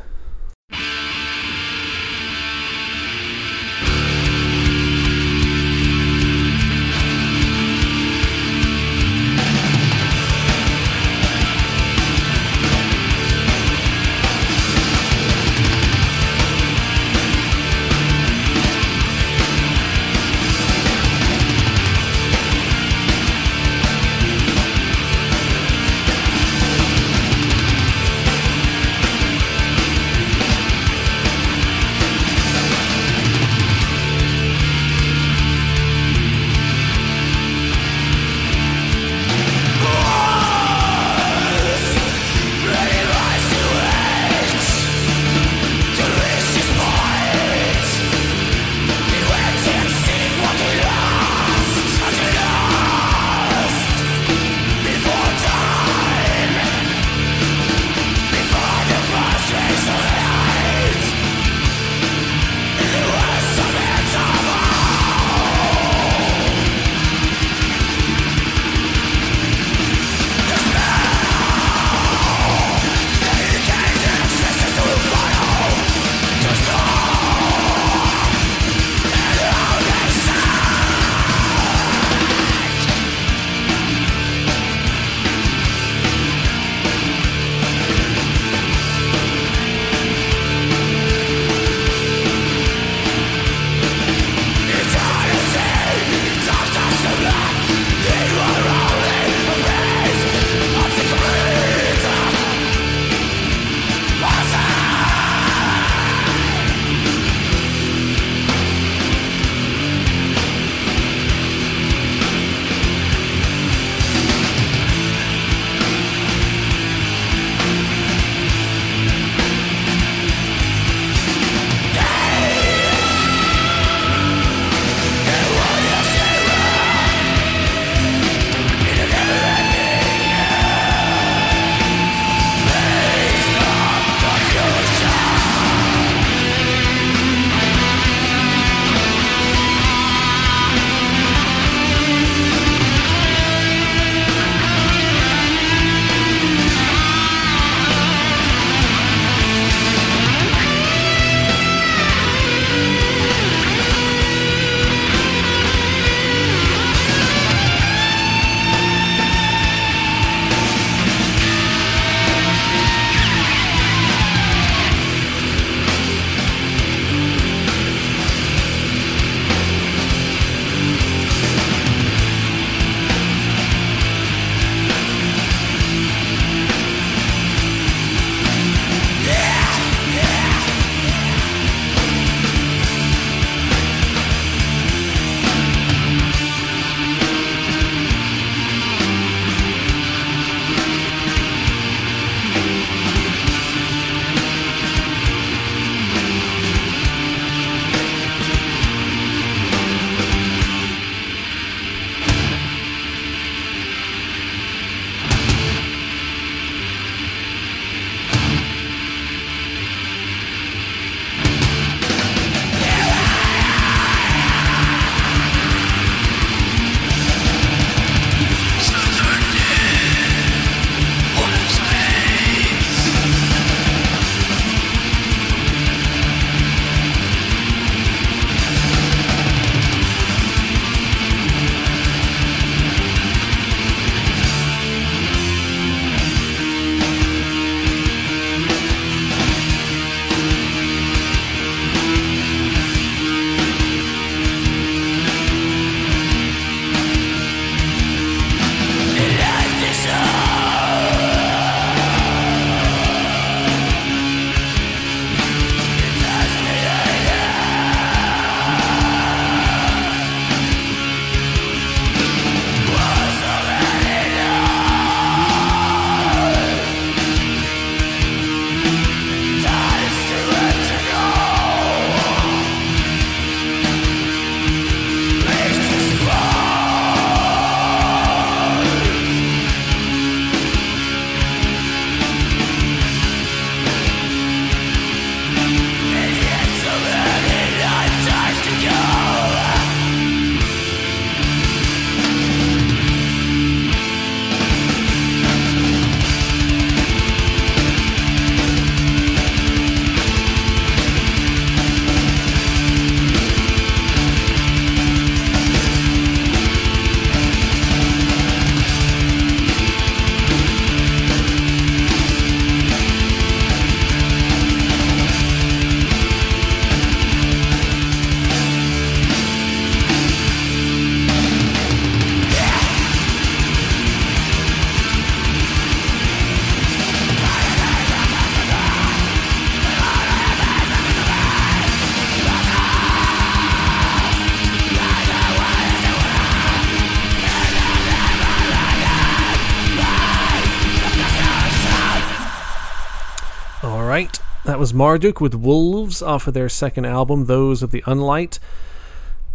[344.78, 348.60] That was Marduk with Wolves off of their second album, Those of the Unlight.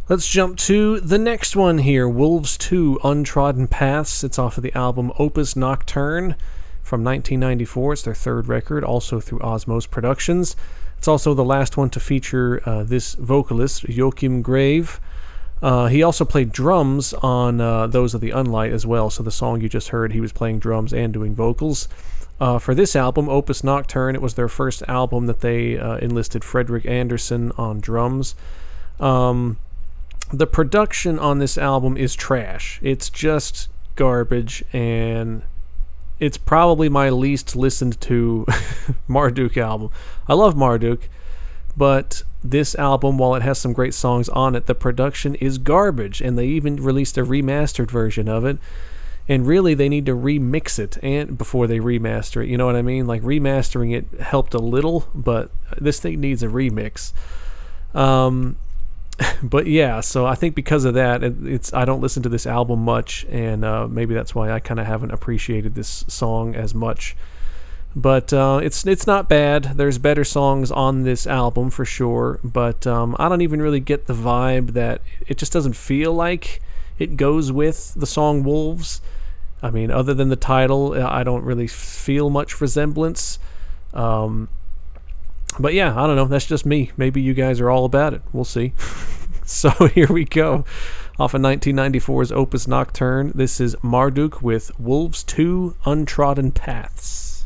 [0.09, 4.25] Let's jump to the next one here Wolves 2 Untrodden Paths.
[4.25, 6.35] It's off of the album Opus Nocturne
[6.81, 7.93] from 1994.
[7.93, 10.57] It's their third record, also through Osmose Productions.
[10.97, 14.99] It's also the last one to feature uh, this vocalist, Joachim Grave.
[15.61, 19.09] Uh, he also played drums on uh, Those of the Unlight as well.
[19.09, 21.87] So the song you just heard, he was playing drums and doing vocals.
[22.39, 26.43] Uh, for this album, Opus Nocturne, it was their first album that they uh, enlisted
[26.43, 28.35] Fredrik Andersson on drums.
[28.99, 29.57] Um,
[30.31, 32.79] the production on this album is trash.
[32.81, 35.43] It's just garbage, and
[36.19, 38.45] it's probably my least listened to
[39.07, 39.89] Marduk album.
[40.27, 41.07] I love Marduk,
[41.77, 46.19] but this album, while it has some great songs on it, the production is garbage,
[46.19, 48.57] and they even released a remastered version of it
[49.27, 52.75] and really they need to remix it and before they remaster it you know what
[52.75, 53.07] i mean?
[53.07, 57.13] Like remastering it helped a little but this thing needs a remix.
[57.93, 58.57] Um
[59.43, 62.47] but yeah so i think because of that it, it's i don't listen to this
[62.47, 66.73] album much and uh, maybe that's why i kind of haven't appreciated this song as
[66.73, 67.15] much.
[67.95, 69.73] But uh, it's it's not bad.
[69.75, 74.07] There's better songs on this album for sure, but um, I don't even really get
[74.07, 76.61] the vibe that it just doesn't feel like
[77.03, 79.01] it goes with the song Wolves.
[79.61, 83.39] I mean, other than the title, I don't really feel much resemblance.
[83.93, 84.49] Um,
[85.59, 86.25] but yeah, I don't know.
[86.25, 86.91] That's just me.
[86.97, 88.21] Maybe you guys are all about it.
[88.31, 88.73] We'll see.
[89.45, 90.65] so here we go.
[91.19, 97.45] Off of 1994's Opus Nocturne, this is Marduk with Wolves 2 Untrodden Paths.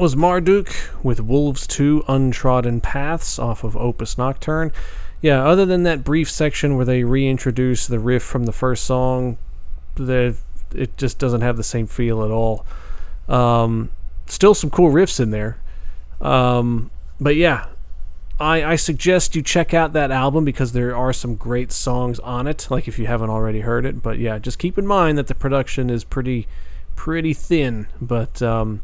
[0.00, 0.72] Was Marduk
[1.02, 4.72] with Wolves 2 Untrodden Paths off of Opus Nocturne.
[5.20, 9.36] Yeah, other than that brief section where they reintroduce the riff from the first song,
[9.96, 10.36] the,
[10.74, 12.64] it just doesn't have the same feel at all.
[13.28, 13.90] Um,
[14.24, 15.58] still some cool riffs in there.
[16.22, 16.90] Um,
[17.20, 17.66] but yeah,
[18.40, 22.46] I, I suggest you check out that album because there are some great songs on
[22.46, 24.02] it, like if you haven't already heard it.
[24.02, 26.48] But yeah, just keep in mind that the production is pretty
[26.96, 27.86] pretty thin.
[28.00, 28.80] But um,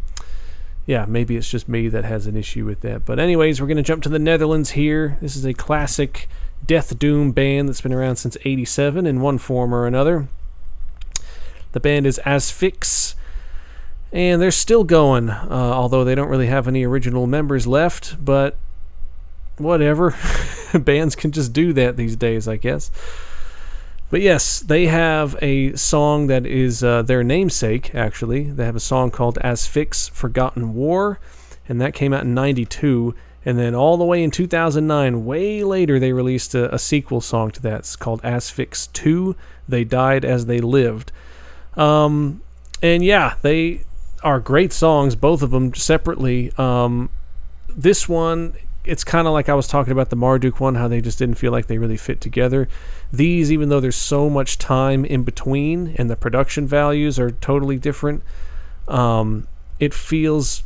[0.86, 3.04] yeah, maybe it's just me that has an issue with that.
[3.04, 5.18] But anyways, we're gonna jump to the Netherlands here.
[5.20, 6.28] This is a classic
[6.64, 10.28] death doom band that's been around since '87 in one form or another.
[11.72, 13.14] The band is Asphyx
[14.12, 18.24] and they're still going, uh, although they don't really have any original members left.
[18.24, 18.56] But
[19.58, 20.14] whatever,
[20.74, 22.90] bands can just do that these days, I guess.
[24.08, 28.44] But yes, they have a song that is uh, their namesake, actually.
[28.44, 31.18] They have a song called Asphyx Forgotten War,
[31.68, 33.14] and that came out in 92.
[33.44, 37.50] And then all the way in 2009, way later, they released a, a sequel song
[37.52, 37.80] to that.
[37.80, 39.36] It's called Asphyx 2
[39.68, 41.10] They Died as They Lived.
[41.76, 42.42] Um,
[42.82, 43.82] and yeah, they
[44.22, 46.52] are great songs, both of them separately.
[46.58, 47.10] Um,
[47.68, 48.54] this one,
[48.84, 51.36] it's kind of like I was talking about the Marduk one, how they just didn't
[51.36, 52.68] feel like they really fit together.
[53.12, 57.76] These, even though there's so much time in between and the production values are totally
[57.76, 58.22] different,
[58.88, 59.46] um,
[59.78, 60.64] it feels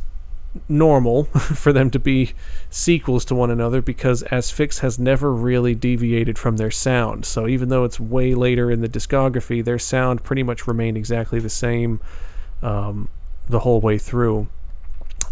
[0.67, 1.23] normal
[1.55, 2.33] for them to be
[2.69, 7.25] sequels to one another because Asphyx has never really deviated from their sound.
[7.25, 11.39] So even though it's way later in the discography, their sound pretty much remained exactly
[11.39, 12.01] the same
[12.61, 13.09] um,
[13.47, 14.47] the whole way through.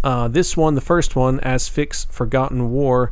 [0.03, 3.11] Uh, this one, the first one, Asphyx Forgotten War,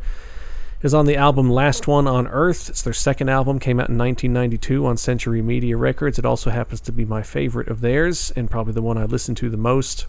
[0.82, 2.70] is on the album Last One on Earth.
[2.70, 6.20] It's their second album, came out in 1992 on Century Media Records.
[6.20, 9.34] It also happens to be my favorite of theirs and probably the one I listen
[9.36, 10.06] to the most.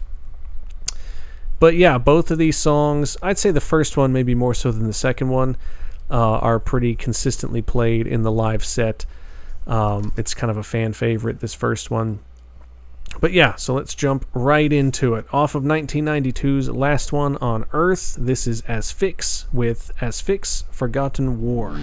[1.59, 4.85] But yeah, both of these songs, I'd say the first one maybe more so than
[4.87, 5.57] the second one,
[6.09, 9.05] uh, are pretty consistently played in the live set.
[9.67, 12.19] Um, it's kind of a fan favorite, this first one.
[13.21, 15.25] But yeah, so let's jump right into it.
[15.33, 21.79] Off of 1992's Last One on Earth, this is Asphyx with Asphyx Forgotten War.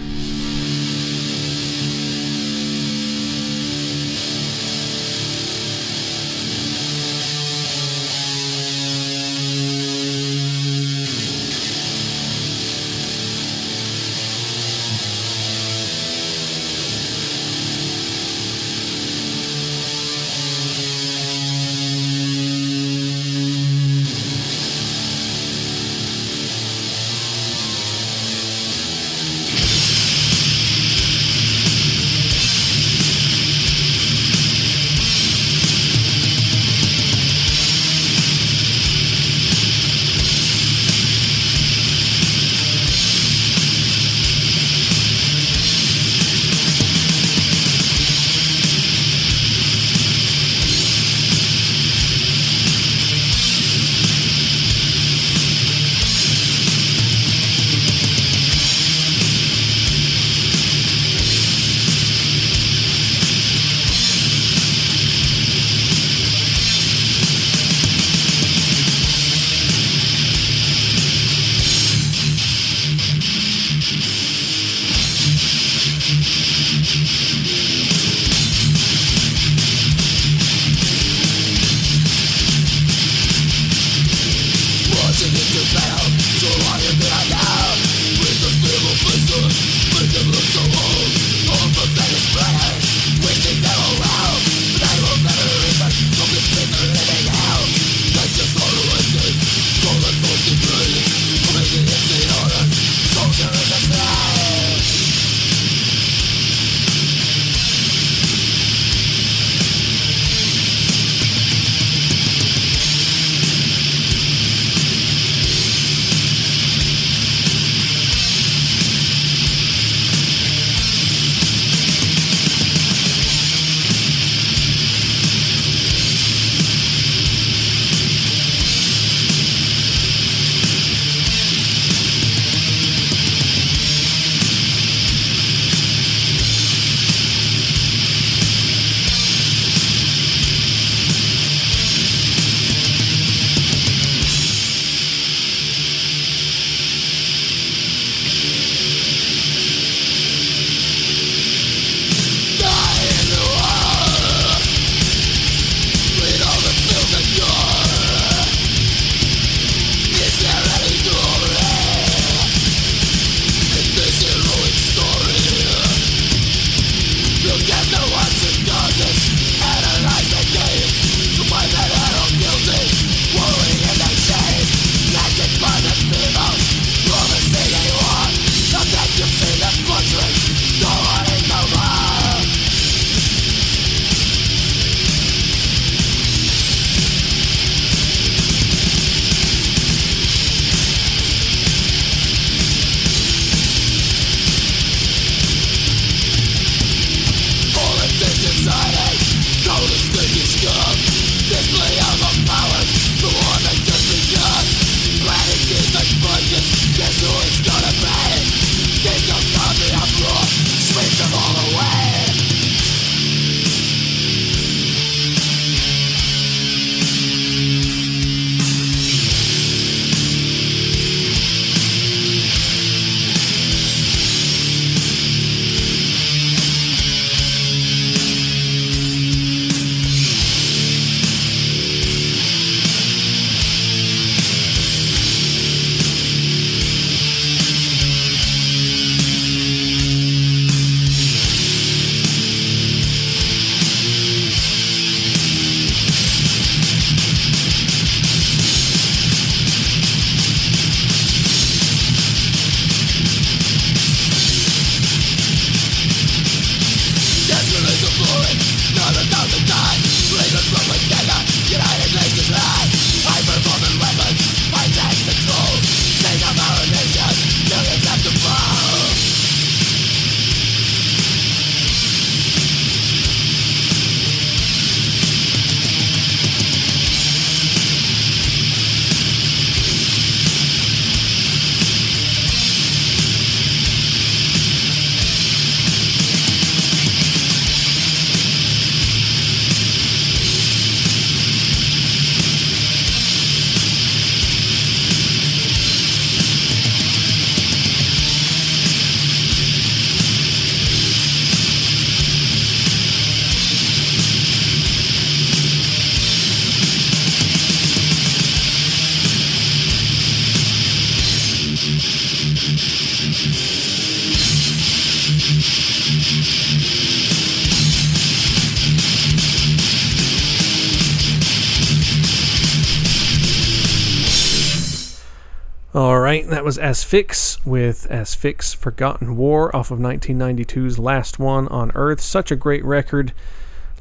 [326.67, 332.19] Was Asphyx with Asphyx Forgotten War off of 1992's Last One on Earth.
[332.19, 333.31] Such a great record.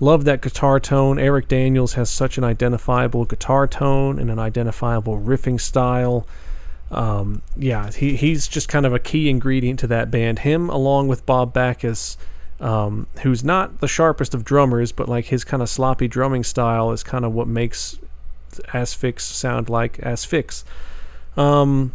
[0.00, 1.16] Love that guitar tone.
[1.16, 6.26] Eric Daniels has such an identifiable guitar tone and an identifiable riffing style.
[6.90, 10.40] Um, yeah, he, he's just kind of a key ingredient to that band.
[10.40, 12.16] Him, along with Bob Bagchus,
[12.58, 16.90] um, who's not the sharpest of drummers, but like his kind of sloppy drumming style
[16.90, 18.00] is kind of what makes
[18.50, 20.64] Asphyx sound like Asphyx.
[21.36, 21.92] Um,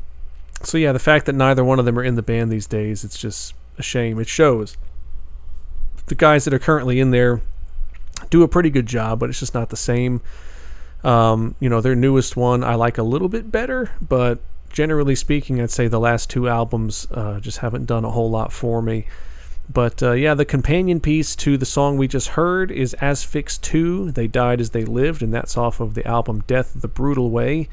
[0.63, 3.03] so yeah, the fact that neither one of them are in the band these days,
[3.03, 4.19] it's just a shame.
[4.19, 4.77] It shows.
[6.07, 7.41] The guys that are currently in there
[8.29, 10.21] do a pretty good job, but it's just not the same.
[11.03, 14.39] Um, you know, their newest one I like a little bit better, but
[14.71, 18.51] generally speaking, I'd say the last two albums uh, just haven't done a whole lot
[18.51, 19.07] for me.
[19.71, 24.11] But uh, yeah, the companion piece to the song we just heard is Asphyx 2,
[24.11, 27.69] They Died as They Lived, and that's off of the album Death the Brutal Way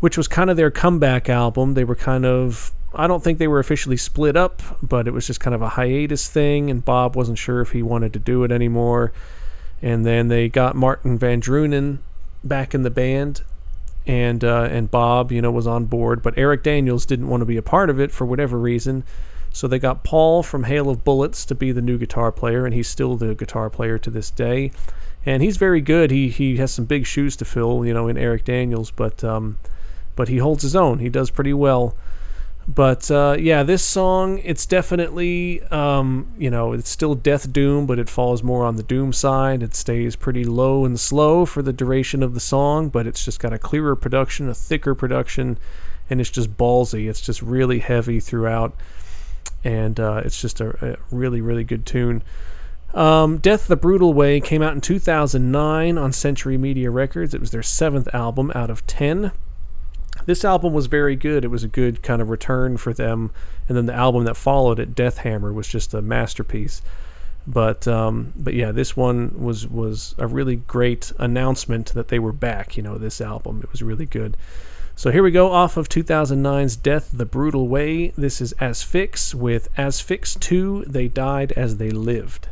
[0.00, 1.74] which was kind of their comeback album.
[1.74, 5.26] They were kind of I don't think they were officially split up, but it was
[5.26, 8.42] just kind of a hiatus thing, and Bob wasn't sure if he wanted to do
[8.42, 9.12] it anymore.
[9.80, 11.98] And then they got Martin Van Drunen
[12.42, 13.42] back in the band,
[14.06, 17.46] and uh, and Bob, you know, was on board, but Eric Daniels didn't want to
[17.46, 19.04] be a part of it for whatever reason.
[19.52, 22.74] So they got Paul from Hail of Bullets to be the new guitar player, and
[22.74, 24.72] he's still the guitar player to this day.
[25.26, 26.10] And he's very good.
[26.10, 29.58] He he has some big shoes to fill, you know, in Eric Daniels, but um,
[30.20, 30.98] but he holds his own.
[30.98, 31.96] He does pretty well.
[32.68, 37.98] But uh, yeah, this song, it's definitely, um, you know, it's still Death Doom, but
[37.98, 39.62] it falls more on the Doom side.
[39.62, 43.40] It stays pretty low and slow for the duration of the song, but it's just
[43.40, 45.56] got a clearer production, a thicker production,
[46.10, 47.08] and it's just ballsy.
[47.08, 48.76] It's just really heavy throughout,
[49.64, 52.22] and uh, it's just a, a, really, really good tune.
[52.92, 57.32] Um, Death the Brutal Way came out in 2009 on Century Media Records.
[57.32, 59.32] It was their seventh album out of 10
[60.26, 61.44] this album was very good.
[61.44, 63.30] It was a good kind of return for them.
[63.68, 66.82] And then the album that followed it, Deathhammer, was just a masterpiece.
[67.46, 72.32] But um, but yeah, this one was was a really great announcement that they were
[72.32, 72.76] back.
[72.76, 74.36] You know, this album it was really good.
[74.94, 78.08] So here we go off of 2009's Death the Brutal Way.
[78.18, 82.49] This is Asphyx with Asphyx 2 They Died as They Lived.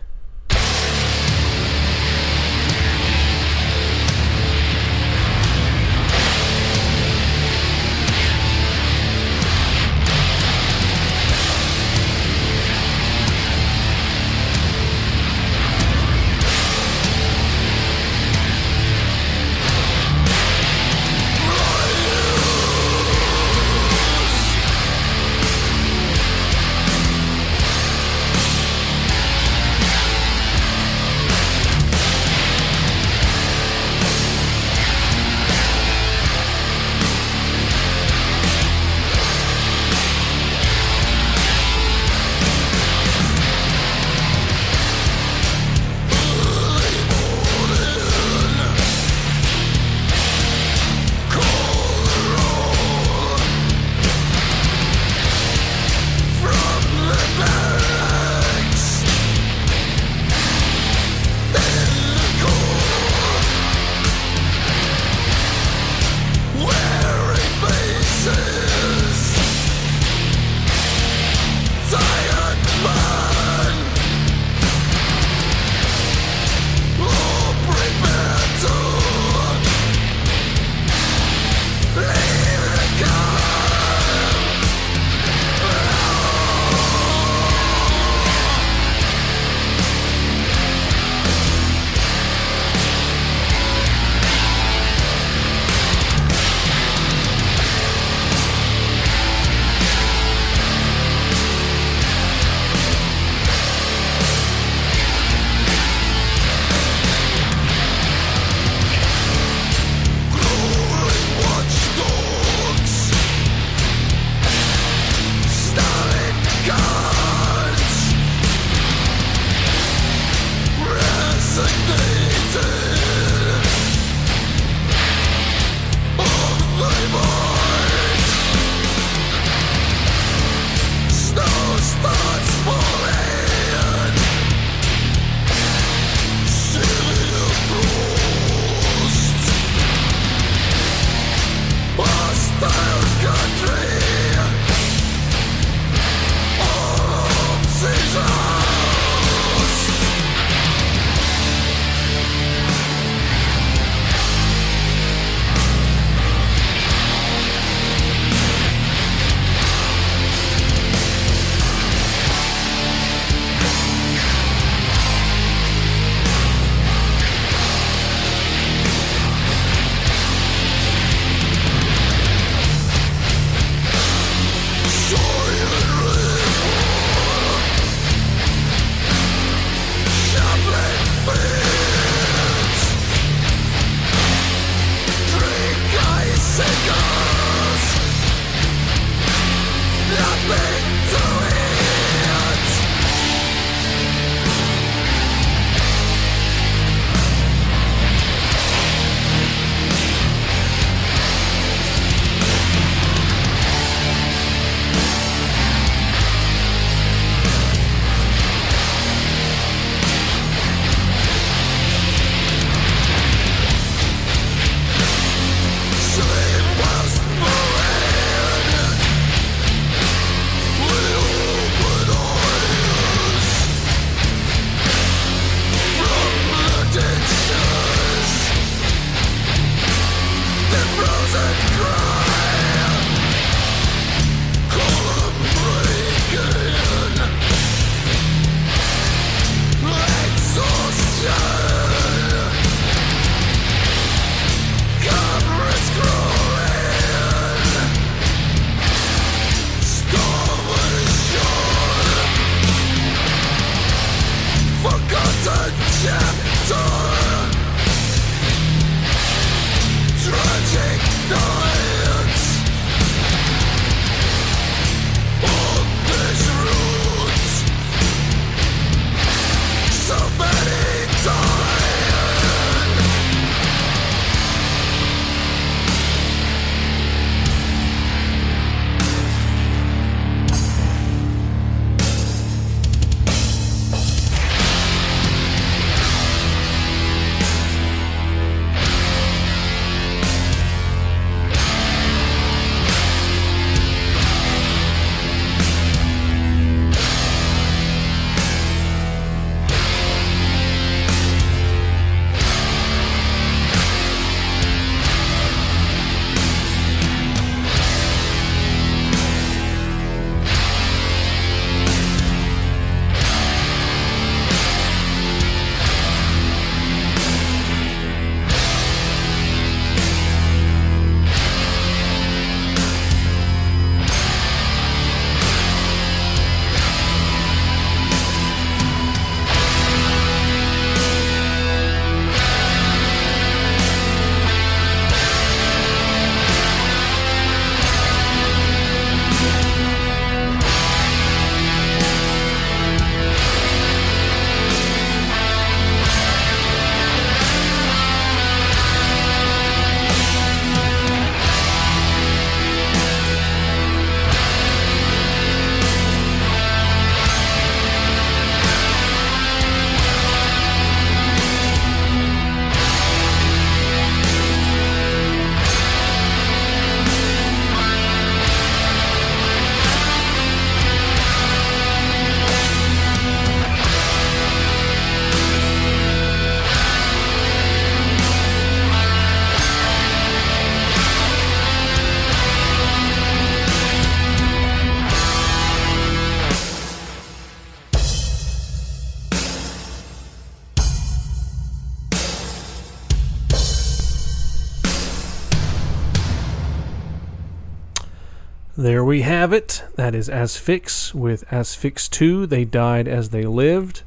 [398.88, 399.84] There we have it.
[399.96, 402.46] That is Asphyx with Asphyx 2.
[402.46, 404.00] They died as they lived.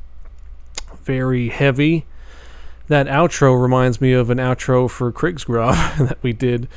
[1.04, 2.08] Very heavy.
[2.88, 6.68] That outro reminds me of an outro for Krigsgrav that we did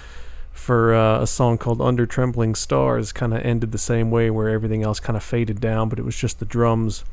[0.52, 3.10] for uh, a song called Under Trembling Stars.
[3.10, 6.04] Kind of ended the same way where everything else kind of faded down, but it
[6.04, 7.04] was just the drums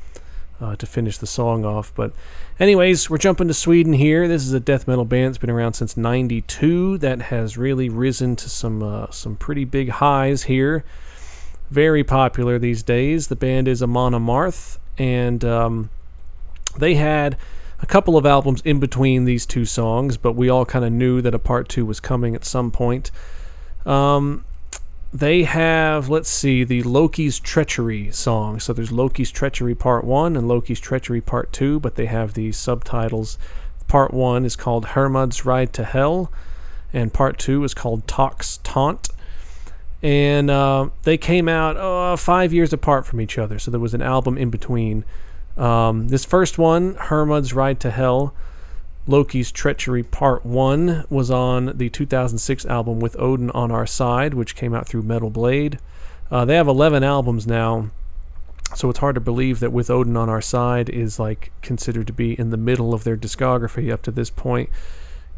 [0.62, 1.92] uh, to finish the song off.
[1.96, 2.14] But,
[2.60, 4.28] anyways, we're jumping to Sweden here.
[4.28, 8.36] This is a death metal band that's been around since '92 that has really risen
[8.38, 10.84] to some uh, some pretty big highs here.
[11.70, 13.28] Very popular these days.
[13.28, 15.90] The band is Amon Amarth, and um,
[16.78, 17.38] they had
[17.82, 21.22] a couple of albums in between these two songs, but we all kind of knew
[21.22, 23.10] that a part two was coming at some point.
[23.86, 24.46] Um,
[25.14, 28.60] they have, let's see, the Loki's Treachery song.
[28.60, 32.52] So there's Loki's Treachery Part 1 and Loki's Treachery Part 2, but they have the
[32.52, 33.38] subtitles.
[33.88, 36.32] Part 1 is called Hermod's Ride to Hel,
[36.94, 39.10] and Part 2 is called Tock's Taunt.
[40.02, 43.94] And uh, they came out uh, five years apart from each other, so there was
[43.94, 45.04] an album in between.
[45.58, 48.34] Um, this first one, Hermod's Ride to Hel,
[49.12, 54.56] Loki's Treachery Part 1 was on the 2006 album With Odin on Our Side, which
[54.56, 55.80] came out through Metal Blade.
[56.32, 57.90] Uh, they have 11 albums now,
[58.74, 62.14] so it's hard to believe that With Odin on Our Side is like considered to
[62.14, 64.70] be in the middle of their discography up to this point.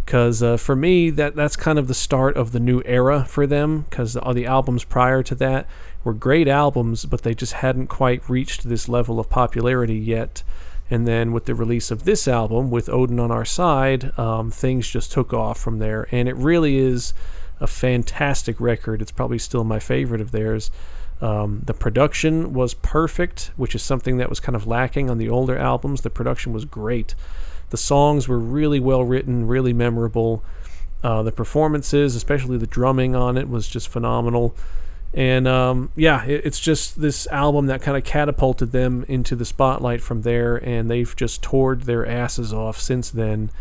[0.06, 3.48] Because uh, for me, that that's kind of the start of the new era for
[3.48, 3.88] them.
[3.90, 5.66] Because all the albums prior to that
[6.04, 10.44] were great albums, but they just hadn't quite reached this level of popularity yet.
[10.94, 14.88] And then with the release of this album, with Odin on our side, um, things
[14.88, 16.08] just took off from there.
[16.12, 17.16] And it really is
[17.60, 19.02] a fantastic record.
[19.02, 20.70] It's probably still my favorite of theirs.
[21.20, 25.30] Um, the production was perfect, which is something that was kind of lacking on the
[25.30, 26.02] older albums.
[26.02, 27.16] The production was great.
[27.72, 30.44] The songs were really well written, really memorable.
[31.04, 34.56] Uh, the performances, especially the drumming on it, was just phenomenal.
[35.14, 39.46] And um, yeah, it, it's just this album that kind of catapulted them into the
[39.46, 43.52] spotlight from there, and they've just toured their asses off since then.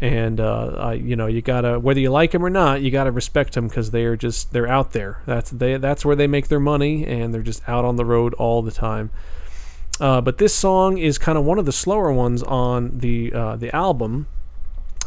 [0.00, 3.10] And uh, I, you know, you gotta whether you like them or not, you gotta
[3.10, 5.22] respect them because they are just they're out there.
[5.26, 8.34] That's they that's where they make their money, and they're just out on the road
[8.34, 9.10] all the time.
[9.98, 13.56] Uh, but this song is kind of one of the slower ones on the uh,
[13.56, 14.26] the album,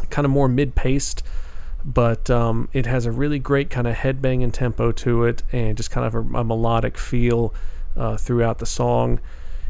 [0.10, 1.22] kind of more mid-paced,
[1.86, 5.92] but um, it has a really great kind of headbanging tempo to it, and just
[5.92, 7.54] kind of a, a melodic feel
[7.96, 9.20] uh, throughout the song.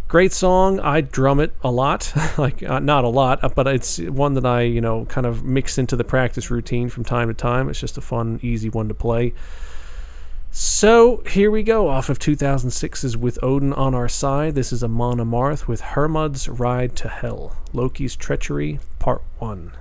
[0.08, 0.80] Great song.
[0.80, 4.62] I drum it a lot, like uh, not a lot, but it's one that I
[4.62, 7.70] you know kind of mix into the practice routine from time to time.
[7.70, 9.34] It's just a fun, easy one to play.
[10.52, 14.56] So here we go off of 2006's With Odin on Our Side.
[14.56, 17.56] This is Amon Amarth with Hermod's Ride to Hel.
[17.72, 19.74] Loki's Treachery, Part 1.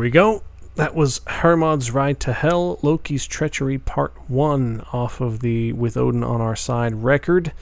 [0.00, 0.42] We go.
[0.76, 6.24] That was Hermod's Ride to Hel, Loki's Treachery Part 1 off of the With Odin
[6.24, 7.52] on Our Side record.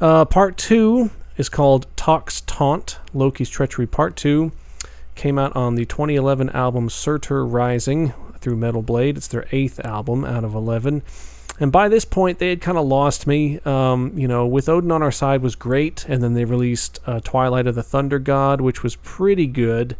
[0.00, 4.50] Uh, part 2 is called Tock's Taunt, Loki's Treachery Part 2.
[5.14, 9.16] Came out on the 2011 album Surtur Rising through Metal Blade.
[9.16, 11.04] It's their eighth album out of 11.
[11.60, 13.60] And by this point, they had kind of lost me.
[13.60, 17.20] Um, you know, With Odin on Our Side was great, and then they released uh,
[17.20, 19.96] Twilight of the Thunder God, which was pretty good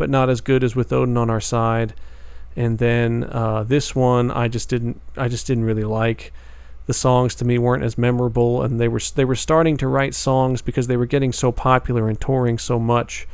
[0.00, 1.92] but not as good as with Odin on our side.
[2.56, 6.32] And then uh, this one, I just didn't, I just didn't really like.
[6.86, 10.14] The songs to me weren't as memorable, and they were they were starting to write
[10.14, 13.28] songs because they were getting so popular and touring so much.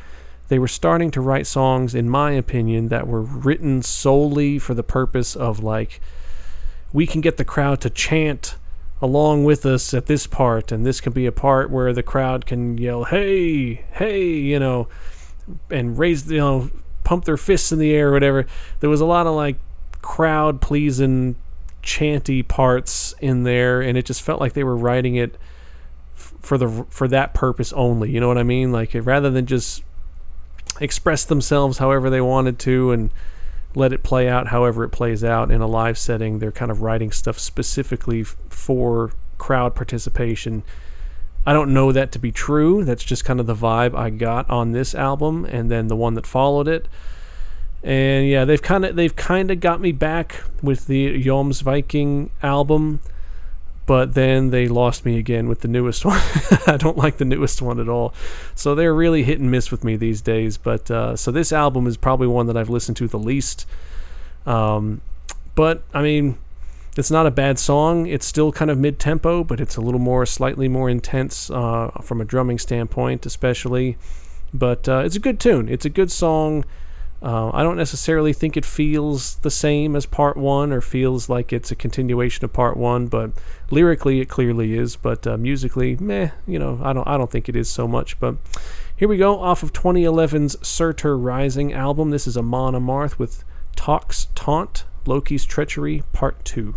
[0.48, 4.82] They were starting to write songs, in my opinion, that were written solely for the
[4.82, 6.00] purpose of like,
[6.92, 8.56] we can get the crowd to chant
[9.00, 12.44] along with us at this part, and this can be a part where the crowd
[12.44, 14.88] can yell, "Hey, hey!" You know
[15.70, 16.70] and raise you know
[17.04, 18.46] pump their fists in the air or whatever.
[18.80, 19.56] There was a lot of like
[20.02, 21.36] crowd pleasing
[21.82, 25.36] chanty parts in there and it just felt like they were writing it
[26.16, 28.10] f- for the for that purpose only.
[28.10, 28.72] You know what I mean?
[28.72, 29.84] Like rather than just
[30.80, 33.10] express themselves however they wanted to and
[33.74, 36.82] let it play out however it plays out in a live setting, they're kind of
[36.82, 40.64] writing stuff specifically f- for crowd participation
[41.46, 42.84] I don't know that to be true.
[42.84, 46.14] That's just kind of the vibe I got on this album and then the one
[46.14, 46.88] that followed it.
[47.84, 52.98] And yeah, they've kind of they've kind of got me back with the Jomsviking album,
[53.86, 56.20] but then they lost me again with the newest one.
[56.66, 58.12] I don't like the newest one at all.
[58.56, 60.56] So they're really hit and miss with me these days.
[60.56, 63.66] But uh, so this album is probably one that I've listened to the least.
[64.46, 65.00] Um,
[65.54, 66.38] but I mean,
[66.98, 68.06] it's not a bad song.
[68.06, 71.90] It's still kind of mid tempo, but it's a little more, slightly more intense uh,
[72.02, 73.98] from a drumming standpoint, especially.
[74.54, 75.68] But uh, it's a good tune.
[75.68, 76.64] It's a good song.
[77.22, 81.52] Uh, I don't necessarily think it feels the same as part one or feels like
[81.52, 83.32] it's a continuation of part one, but
[83.70, 84.96] lyrically it clearly is.
[84.96, 88.18] But uh, musically, meh, you know, I don't, I don't think it is so much.
[88.20, 88.36] But
[88.96, 92.10] here we go off of 2011's Surtur Rising album.
[92.10, 93.44] This is Amon Amarth with
[93.74, 96.74] Tock's Taunt, Loki's Treachery, Part 2.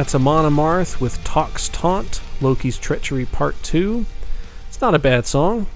[0.00, 4.06] That's Amon Amarth with Tock's Taunt, Loki's Treachery Part 2.
[4.66, 5.66] It's not a bad song.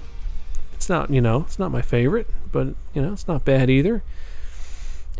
[0.73, 4.01] It's not, you know, it's not my favorite, but, you know, it's not bad either.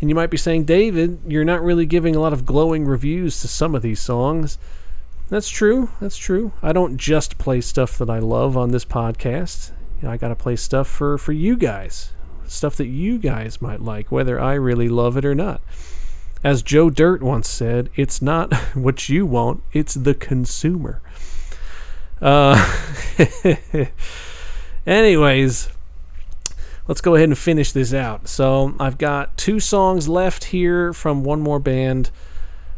[0.01, 3.39] And you might be saying, David, you're not really giving a lot of glowing reviews
[3.41, 4.57] to some of these songs.
[5.29, 5.91] That's true.
[6.01, 6.53] That's true.
[6.63, 9.69] I don't just play stuff that I love on this podcast.
[10.01, 12.11] You know, I got to play stuff for, for you guys,
[12.47, 15.61] stuff that you guys might like, whether I really love it or not.
[16.43, 21.01] As Joe Dirt once said, it's not what you want, it's the consumer.
[22.21, 22.55] Uh,
[24.87, 25.69] anyways,
[26.87, 28.27] let's go ahead and finish this out.
[28.27, 32.11] So I've got two songs left here from one more band.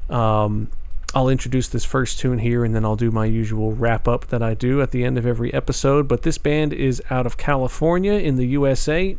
[0.10, 0.70] Um,
[1.14, 4.44] I'll introduce this first tune here and then I'll do my usual wrap up that
[4.44, 6.08] I do at the end of every episode.
[6.08, 9.18] But this band is out of California in the USA.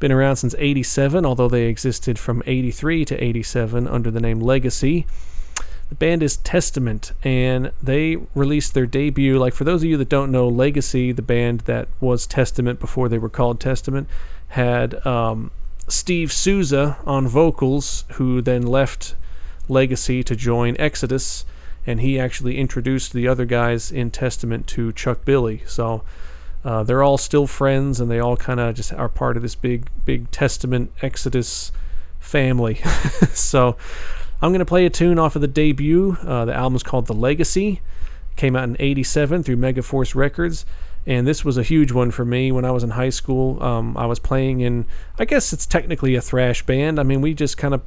[0.00, 5.06] Been around since 87, although they existed from 83 to 87 under the name Legacy.
[5.88, 9.38] The band is Testament, and they released their debut.
[9.38, 13.08] Like, for those of you that don't know, Legacy, the band that was Testament before
[13.08, 14.08] they were called Testament,
[14.48, 15.50] had um,
[15.86, 19.14] Steve Souza on vocals, who then left
[19.68, 21.44] Legacy to join Exodus,
[21.86, 25.62] and he actually introduced the other guys in Testament to Chuck Billy.
[25.66, 26.02] So
[26.64, 29.54] uh, they're all still friends, and they all kind of just are part of this
[29.54, 31.72] big, big Testament Exodus
[32.18, 32.74] family.
[33.32, 33.76] so
[34.40, 36.16] I'm going to play a tune off of the debut.
[36.22, 37.80] Uh, the album is called The Legacy.
[38.36, 40.66] Came out in '87 through Megaforce Records,
[41.06, 43.62] and this was a huge one for me when I was in high school.
[43.62, 44.86] Um, I was playing in,
[45.18, 46.98] I guess it's technically a thrash band.
[46.98, 47.82] I mean, we just kind of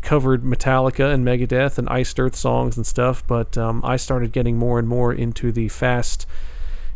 [0.00, 4.58] covered Metallica and Megadeth and Iced Earth songs and stuff, but um, I started getting
[4.58, 6.26] more and more into the fast,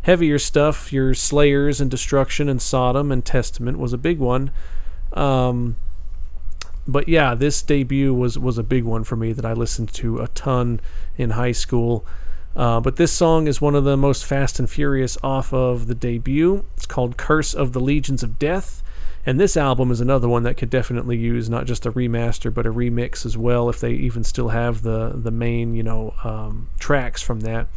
[0.07, 0.93] heavier stuff.
[0.93, 4.51] Your Slayers and Destruction and Sodom and Testament was a big one.
[5.11, 5.75] Um,
[6.87, 10.19] but yeah, this debut was was a big one for me that I listened to
[10.19, 10.79] a ton
[11.17, 12.05] in high school.
[12.55, 15.93] Uh, but this song is one of the most fast and furious off of the
[15.93, 16.63] debut.
[16.75, 18.81] It's called "Curse of the Legions of Death."
[19.25, 22.65] And this album is another one that could definitely use not just a remaster but
[22.65, 26.69] a remix as well, if they even still have the the main you know um,
[26.79, 27.67] tracks from that.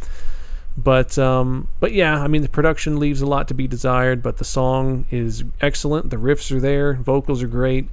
[0.76, 4.38] But um, but yeah, I mean the production leaves a lot to be desired, but
[4.38, 6.10] the song is excellent.
[6.10, 7.88] The riffs are there, vocals are great,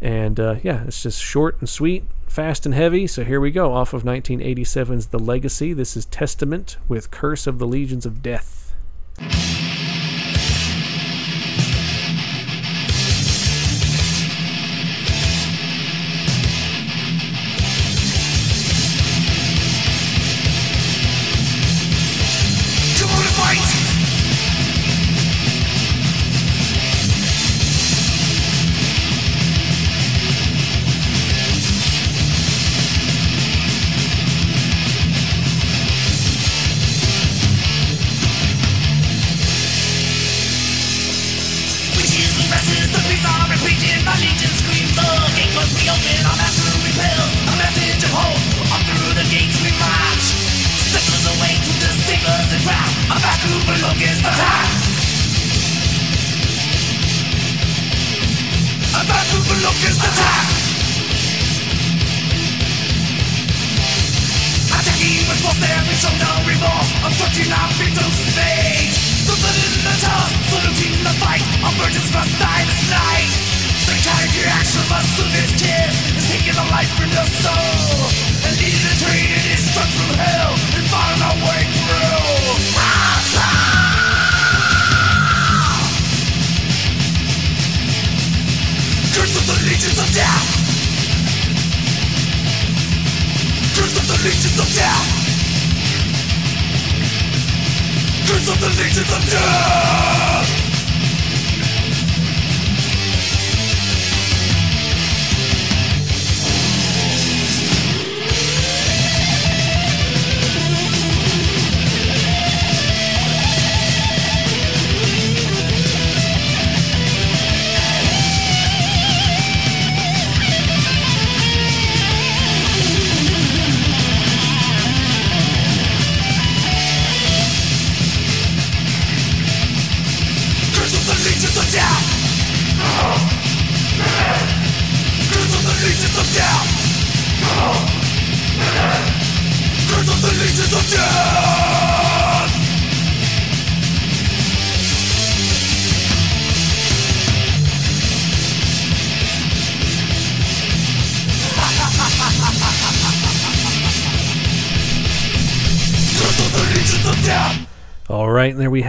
[0.00, 3.06] and uh, yeah, it's just short and sweet, fast and heavy.
[3.06, 5.72] So here we go, off of 1987's The Legacy.
[5.72, 8.74] This is Testament with Curse of the Legions of Death.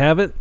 [0.08, 0.34] Have it.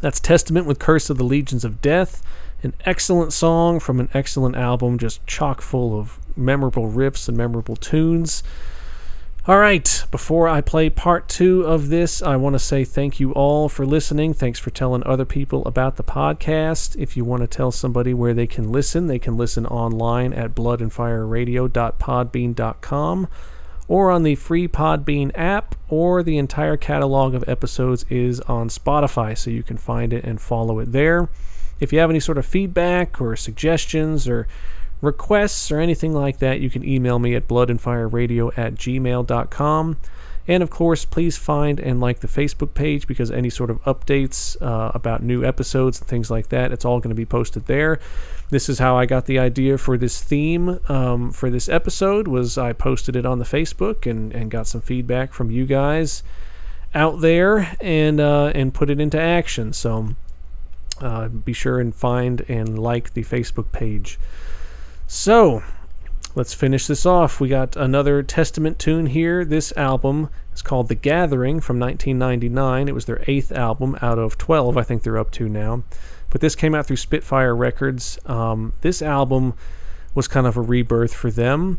[0.00, 2.22] That's Testament with Curse of the Legions of Death.
[2.62, 7.76] An excellent song from an excellent album, just chock full of memorable riffs and memorable
[7.76, 8.42] tunes.
[9.46, 13.32] All right, before I play part two of this, I want to say thank you
[13.32, 14.34] all for listening.
[14.34, 16.96] Thanks for telling other people about the podcast.
[16.96, 20.54] If you want to tell somebody where they can listen, they can listen online at
[20.54, 23.28] bloodandfireradio.podbean.com
[23.88, 29.36] or on the free Podbean app, or the entire catalog of episodes is on Spotify,
[29.36, 31.28] so you can find it and follow it there.
[31.80, 34.46] If you have any sort of feedback or suggestions or
[35.00, 39.96] requests or anything like that, you can email me at bloodandfireradio at gmail.com.
[40.48, 44.60] And of course, please find and like the Facebook page because any sort of updates
[44.62, 48.00] uh, about new episodes and things like that, it's all going to be posted there.
[48.50, 52.26] This is how I got the idea for this theme um, for this episode.
[52.26, 56.22] Was I posted it on the Facebook and, and got some feedback from you guys
[56.94, 59.72] out there and uh, and put it into action.
[59.74, 60.10] So
[61.00, 64.18] uh, be sure and find and like the Facebook page.
[65.06, 65.62] So
[66.34, 67.40] let's finish this off.
[67.40, 69.44] We got another Testament tune here.
[69.44, 72.88] This album is called The Gathering from 1999.
[72.88, 75.82] It was their eighth album out of 12, I think they're up to now.
[76.30, 78.18] But this came out through Spitfire Records.
[78.26, 79.54] Um, this album
[80.14, 81.78] was kind of a rebirth for them.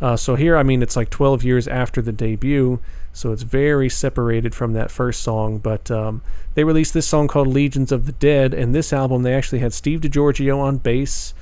[0.00, 2.80] Uh, so here, I mean, it's like 12 years after the debut,
[3.12, 5.58] so it's very separated from that first song.
[5.58, 6.22] But um,
[6.54, 9.72] they released this song called Legions of the Dead, and this album they actually had
[9.72, 11.34] Steve DiGiorgio on bass,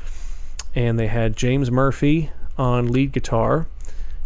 [0.75, 3.67] and they had James Murphy on lead guitar,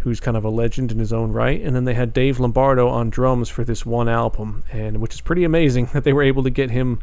[0.00, 2.88] who's kind of a legend in his own right, and then they had Dave Lombardo
[2.88, 6.42] on drums for this one album, and which is pretty amazing that they were able
[6.42, 6.98] to get him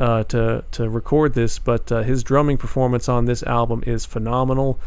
[0.00, 1.58] uh, to to record this.
[1.58, 4.80] But uh, his drumming performance on this album is phenomenal.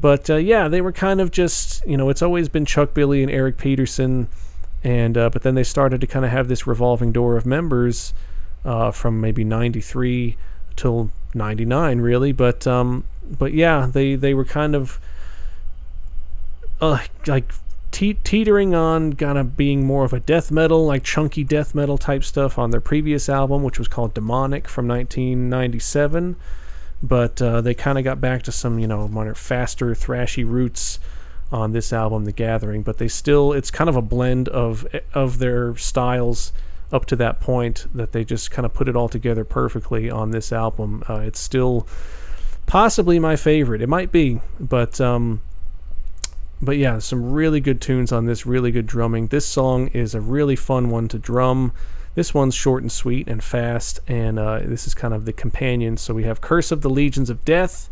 [0.00, 3.22] But uh, yeah, they were kind of just you know it's always been Chuck Billy
[3.22, 4.28] and Eric Peterson,
[4.84, 8.12] and uh, but then they started to kind of have this revolving door of members
[8.64, 10.36] uh, from maybe '93
[10.76, 12.32] till '99 really.
[12.32, 15.00] But um, but yeah, they they were kind of
[16.80, 17.52] uh, like
[17.96, 21.96] te- teetering on kind of being more of a death metal, like chunky death metal
[21.96, 26.36] type stuff on their previous album, which was called Demonic from 1997.
[27.02, 30.98] But uh, they kind of got back to some, you know, more faster, thrashy roots
[31.50, 32.82] on this album, The Gathering.
[32.82, 36.52] But they still, it's kind of a blend of of their styles
[36.92, 40.32] up to that point that they just kind of put it all together perfectly on
[40.32, 41.02] this album.
[41.08, 41.88] Uh, it's still
[42.66, 43.80] possibly my favorite.
[43.80, 45.40] It might be, but um,
[46.60, 49.28] but yeah, some really good tunes on this, really good drumming.
[49.28, 51.72] This song is a really fun one to drum.
[52.14, 55.98] This one's short and sweet and fast, and uh, this is kind of the companion.
[55.98, 57.90] So we have Curse of the Legions of Death,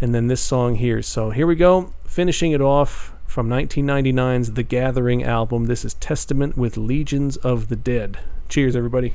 [0.00, 1.00] and then this song here.
[1.00, 5.64] So here we go, finishing it off from 1999's The Gathering album.
[5.64, 8.18] This is Testament with Legions of the Dead.
[8.48, 9.14] Cheers, everybody.